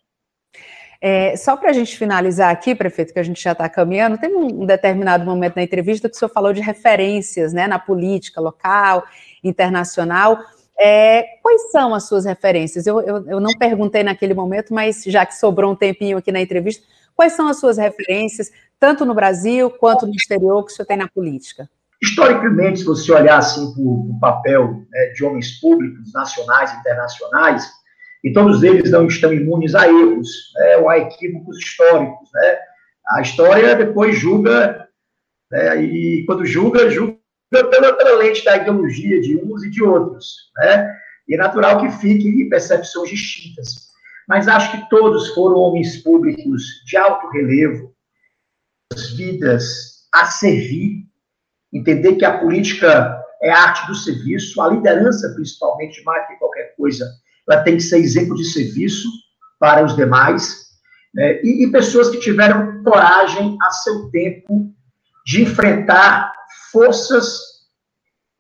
[1.02, 4.36] É, só para a gente finalizar aqui, prefeito, que a gente já está caminhando, tem
[4.36, 9.04] um determinado momento na entrevista que o senhor falou de referências né, na política local,
[9.44, 10.40] internacional.
[10.80, 12.86] É, quais são as suas referências?
[12.86, 16.42] Eu, eu, eu, não perguntei naquele momento, mas já que sobrou um tempinho aqui na
[16.42, 16.84] entrevista,
[17.16, 20.98] quais são as suas referências, tanto no Brasil quanto no exterior, que o senhor tem
[20.98, 21.70] na política?
[22.02, 27.72] Historicamente, se você olhar assim para o papel né, de homens públicos, nacionais e internacionais,
[28.24, 32.30] e todos eles não estão imunes a erros, né, ou a equívocos históricos.
[32.34, 32.58] Né?
[33.10, 34.88] A história depois julga,
[35.52, 37.18] né, e quando julga, julga
[37.52, 40.52] pela, pela lente da ideologia de uns e de outros.
[40.58, 40.96] Né?
[41.28, 43.86] E é natural que fiquem percepções distintas.
[44.28, 47.95] Mas acho que todos foram homens públicos de alto relevo,
[49.16, 51.06] vidas a servir,
[51.74, 57.06] entender que a política é arte do serviço, a liderança, principalmente, mais que qualquer coisa,
[57.50, 59.08] ela tem que ser exemplo de serviço
[59.60, 60.66] para os demais,
[61.14, 61.42] né?
[61.44, 64.74] e, e pessoas que tiveram coragem a seu tempo
[65.26, 66.34] de enfrentar
[66.72, 67.40] forças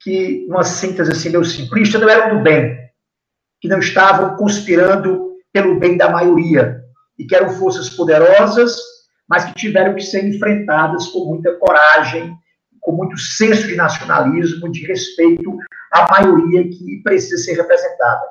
[0.02, 2.78] que, uma síntese assim meio simplista, não eram do bem,
[3.60, 6.84] que não estavam conspirando pelo bem da maioria,
[7.18, 8.78] e que eram forças poderosas,
[9.28, 12.36] mas que tiveram que ser enfrentadas com muita coragem,
[12.82, 15.58] com muito senso de nacionalismo, de respeito
[15.92, 18.22] à maioria que precisa ser representada.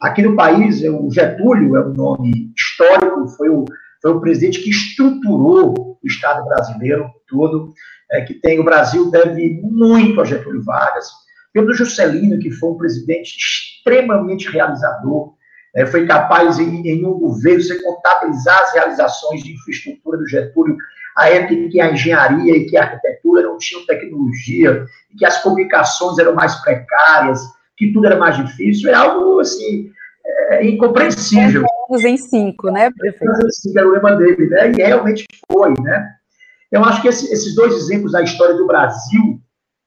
[0.00, 3.64] Aqui no país, é o Getúlio é um nome histórico, foi o,
[4.02, 7.72] foi o presidente que estruturou o Estado brasileiro todo,
[8.10, 11.08] é, que tem o Brasil deve muito a Getúlio Vargas.
[11.54, 15.34] Temos o Juscelino, que foi um presidente extremamente realizador,
[15.74, 20.76] é, foi capaz, em, em, um governo, de contabilizar as realizações de infraestrutura do Getúlio,
[21.16, 24.86] a época em que a engenharia e que a arquitetura não tinham tecnologia,
[25.18, 27.40] que as comunicações eram mais precárias,
[27.76, 29.90] que tudo era mais difícil, é algo, assim,
[30.24, 31.64] é, incompreensível.
[31.90, 33.32] Anos em cinco, né, prefeito?
[33.50, 34.72] Cinco era o lema dele, né?
[34.72, 36.14] E realmente foi, né?
[36.70, 39.40] Eu acho que esse, esses dois exemplos da história do Brasil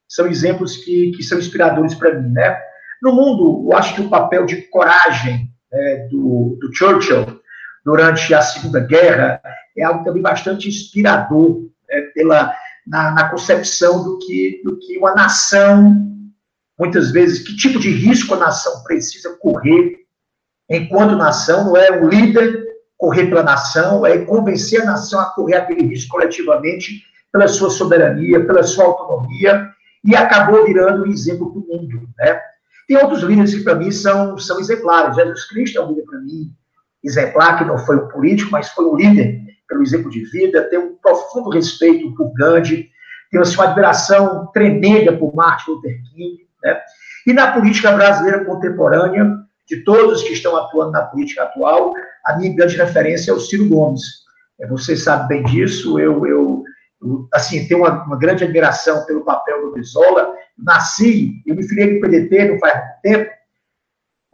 [0.08, 2.58] são exemplos que, que são inspiradores para mim, né?
[3.02, 7.42] No mundo, eu acho que o papel de coragem né, do, do Churchill
[7.84, 9.42] durante a Segunda Guerra
[9.78, 12.54] é algo também bastante inspirador né, pela,
[12.86, 15.96] na, na, concepção do que, do que uma nação,
[16.78, 19.98] muitas vezes, que tipo de risco a nação precisa correr
[20.70, 22.66] enquanto nação, não é um líder
[22.98, 28.46] correr pela nação, é convencer a nação a correr aquele risco coletivamente pela sua soberania,
[28.46, 29.70] pela sua autonomia,
[30.04, 32.10] e acabou virando um exemplo para o mundo.
[32.18, 32.42] Né?
[32.88, 35.16] Tem outros líderes que, para mim, são, são exemplares.
[35.16, 36.54] Jesus Cristo é um líder, para mim,
[37.04, 40.70] exemplar, que não foi um político, mas foi um líder pelo exemplo de vida.
[40.70, 42.90] Tenho um profundo respeito por Gandhi,
[43.30, 46.48] tenho assim, uma admiração tremenda por Martin Luther King.
[46.64, 46.80] Né?
[47.26, 51.94] E na política brasileira contemporânea, de todos que estão atuando na política atual,
[52.26, 54.02] a minha grande referência é o Ciro Gomes.
[54.70, 56.64] Você sabe bem disso, eu, eu,
[57.34, 60.34] assim, tenho uma, uma, grande admiração pelo papel do Brizola.
[60.58, 63.30] Nasci, eu me filiei no PDT não faz tempo,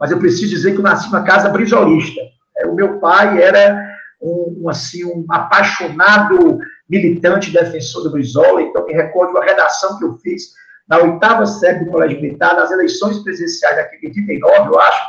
[0.00, 2.20] mas eu preciso dizer que eu nasci numa casa brizolista.
[2.56, 6.58] É, o meu pai era um, um, assim, um apaixonado
[6.88, 10.52] militante defensor do Brizola, então me recordo uma redação que eu fiz
[10.88, 15.02] na oitava série do Colégio Militar, nas eleições presidenciais daquele 89, eu acho,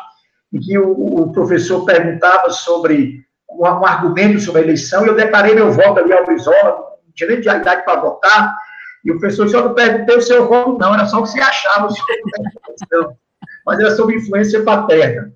[0.54, 5.16] em que o, o professor perguntava sobre um, um, argumento sobre a eleição, e eu
[5.16, 6.85] declarei meu voto ali ao Brizola,
[7.16, 8.56] tinha de idade para votar,
[9.04, 11.40] e o professor só não perguntei o seu voto, não, era só o que você
[11.40, 13.18] achava eleição,
[13.66, 15.32] mas era sobre influência paterna.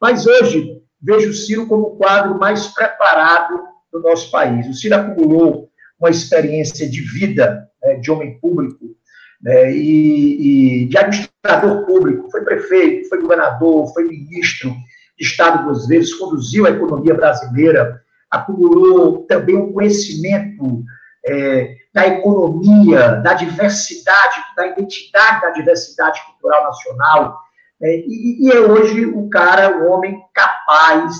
[0.00, 3.58] Mas hoje, vejo o Ciro como o quadro mais preparado
[3.92, 4.66] do nosso país.
[4.68, 8.94] O Ciro acumulou uma experiência de vida, né, de homem público,
[9.40, 14.70] né, e, e, de administrador público, foi prefeito, foi governador, foi ministro
[15.18, 20.84] de Estado duas vezes, conduziu a economia brasileira, acumulou também um conhecimento
[21.26, 27.40] é, da economia, da diversidade, da identidade da diversidade cultural nacional,
[27.82, 31.14] é, e, e, é hoje o cara, o homem capaz,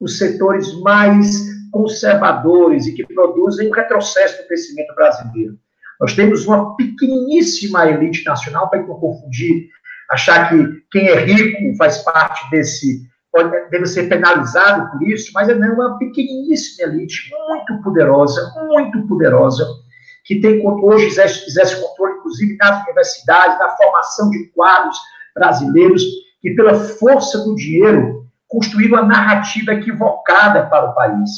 [0.00, 5.58] os setores mais conservadores e que produzem o retrocesso do crescimento brasileiro.
[6.00, 9.68] Nós temos uma pequeníssima elite nacional, para não confundir,
[10.10, 13.02] achar que quem é rico faz parte desse,
[13.32, 19.66] pode, deve ser penalizado por isso, mas é uma pequeníssima elite, muito poderosa, muito poderosa,
[20.24, 24.98] que tem hoje exerce, controle, inclusive, nas universidades, na formação de quadros
[25.34, 26.02] brasileiros,
[26.40, 31.30] que pela força do dinheiro construíram uma narrativa equivocada para o país.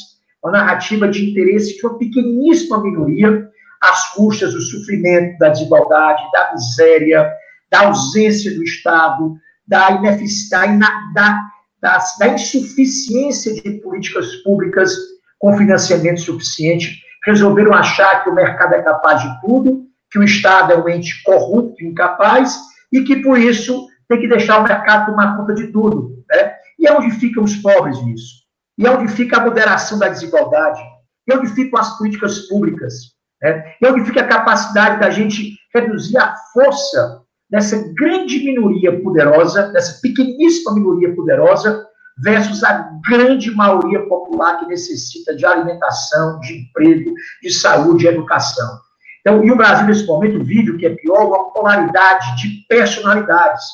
[0.43, 3.49] Uma narrativa de interesse de uma pequeníssima minoria,
[3.81, 7.31] às custas do sofrimento, da desigualdade, da miséria,
[7.71, 9.37] da ausência do Estado,
[9.67, 11.41] da ineficiência, da, da,
[11.81, 14.95] da insuficiência de políticas públicas
[15.39, 20.73] com financiamento suficiente resolveram achar que o mercado é capaz de tudo, que o Estado
[20.73, 22.59] é um ente corrupto, incapaz,
[22.93, 26.25] e que, por isso, tem que deixar o mercado tomar conta de tudo.
[26.29, 26.55] Né?
[26.79, 28.41] E é onde ficam os pobres nisso.
[28.77, 30.81] E é onde fica a moderação da desigualdade.
[31.29, 32.95] E é onde ficam as políticas públicas.
[33.41, 33.75] Né?
[33.81, 39.73] E é onde fica a capacidade da gente reduzir a força dessa grande minoria poderosa,
[39.73, 41.87] dessa pequeníssima minoria poderosa,
[42.23, 48.79] versus a grande maioria popular que necessita de alimentação, de emprego, de saúde e educação.
[49.21, 53.65] Então, e o Brasil, nesse momento, vive o que é pior, uma polaridade de personalidades.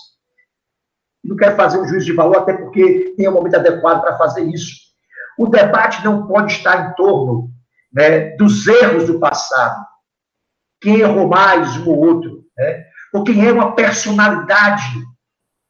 [1.24, 4.43] Não quero fazer um juízo de valor, até porque tem um momento adequado para fazer
[4.43, 4.74] isso.
[5.39, 7.51] O debate não pode estar em torno
[7.93, 9.85] né, dos erros do passado.
[10.81, 12.45] Quem errou mais, um ou outro.
[12.57, 12.86] Né?
[13.17, 15.03] Ou quem é uma personalidade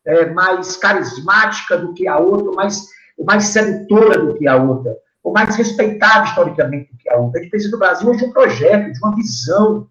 [0.05, 2.89] é, mais carismática do que a outra, mais,
[3.25, 7.39] mais sedutora do que a outra, ou mais respeitada historicamente do que a outra.
[7.39, 9.87] A gente precisa do Brasil hoje de um projeto, de uma visão.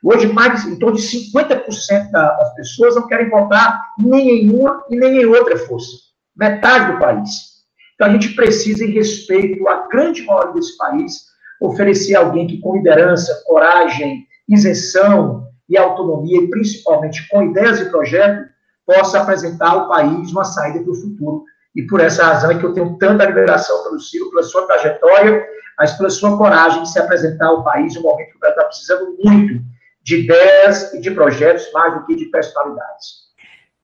[0.00, 4.94] Hoje, mais em torno de 50% das pessoas não querem votar nem em uma e
[4.94, 5.90] nem em outra força.
[6.36, 7.64] Metade do país.
[7.96, 11.24] Então, a gente precisa, em respeito à grande maioria desse país,
[11.60, 18.50] oferecer alguém que, com liderança, coragem, isenção e autonomia, e principalmente com ideias e projetos,
[18.86, 21.44] possa apresentar ao país uma saída para o futuro.
[21.74, 25.42] E por essa razão é que eu tenho tanta admiração pelo Ciro, pela sua trajetória,
[25.78, 28.64] mas pela sua coragem de se apresentar ao país um momento que o Brasil está
[28.68, 29.64] precisando muito
[30.02, 33.22] de ideias e de projetos, mais do que de personalidades.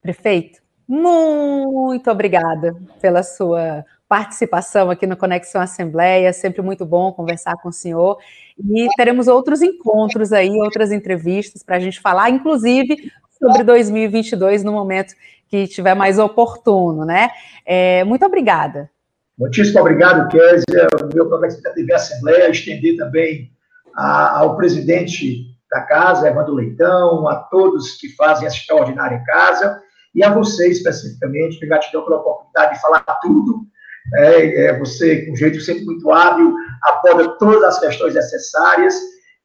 [0.01, 7.69] Prefeito, muito obrigada pela sua participação aqui no Conexão Assembleia, sempre muito bom conversar com
[7.69, 8.17] o senhor.
[8.57, 14.71] E teremos outros encontros aí, outras entrevistas para a gente falar, inclusive sobre 2022 no
[14.71, 15.13] momento
[15.47, 17.29] que estiver mais oportuno, né?
[17.63, 18.89] É, muito obrigada.
[19.37, 20.87] Muitíssimo obrigado, Kézia.
[21.01, 23.51] O meu programa da TV Assembleia, estender também
[23.95, 29.81] a, ao presidente da casa, Evandro Leitão, a todos que fazem essa extraordinária casa,
[30.15, 33.69] e a você especificamente, gratidão pela oportunidade de falar tudo.
[34.15, 38.95] É, é, você, com um jeito sempre muito hábil, aborda todas as questões necessárias,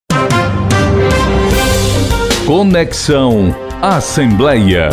[2.46, 4.90] Conexão Assembleia.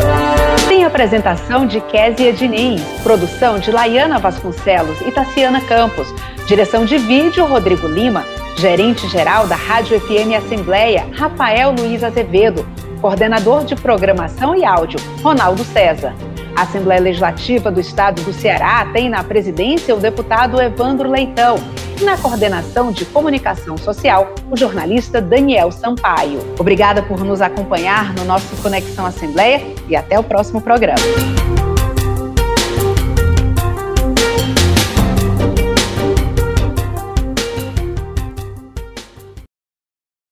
[0.88, 6.08] Apresentação de Késia Diniz, produção de Laiana Vasconcelos e Tassiana Campos,
[6.46, 8.24] direção de vídeo Rodrigo Lima,
[8.56, 12.66] gerente-geral da Rádio FM Assembleia, Rafael Luiz Azevedo,
[12.98, 16.14] coordenador de programação e áudio, Ronaldo César.
[16.56, 21.56] A Assembleia Legislativa do Estado do Ceará tem na presidência o deputado Evandro Leitão
[22.00, 26.40] e na coordenação de comunicação social o jornalista Daniel Sampaio.
[26.58, 31.57] Obrigada por nos acompanhar no nosso Conexão Assembleia e até o próximo programa.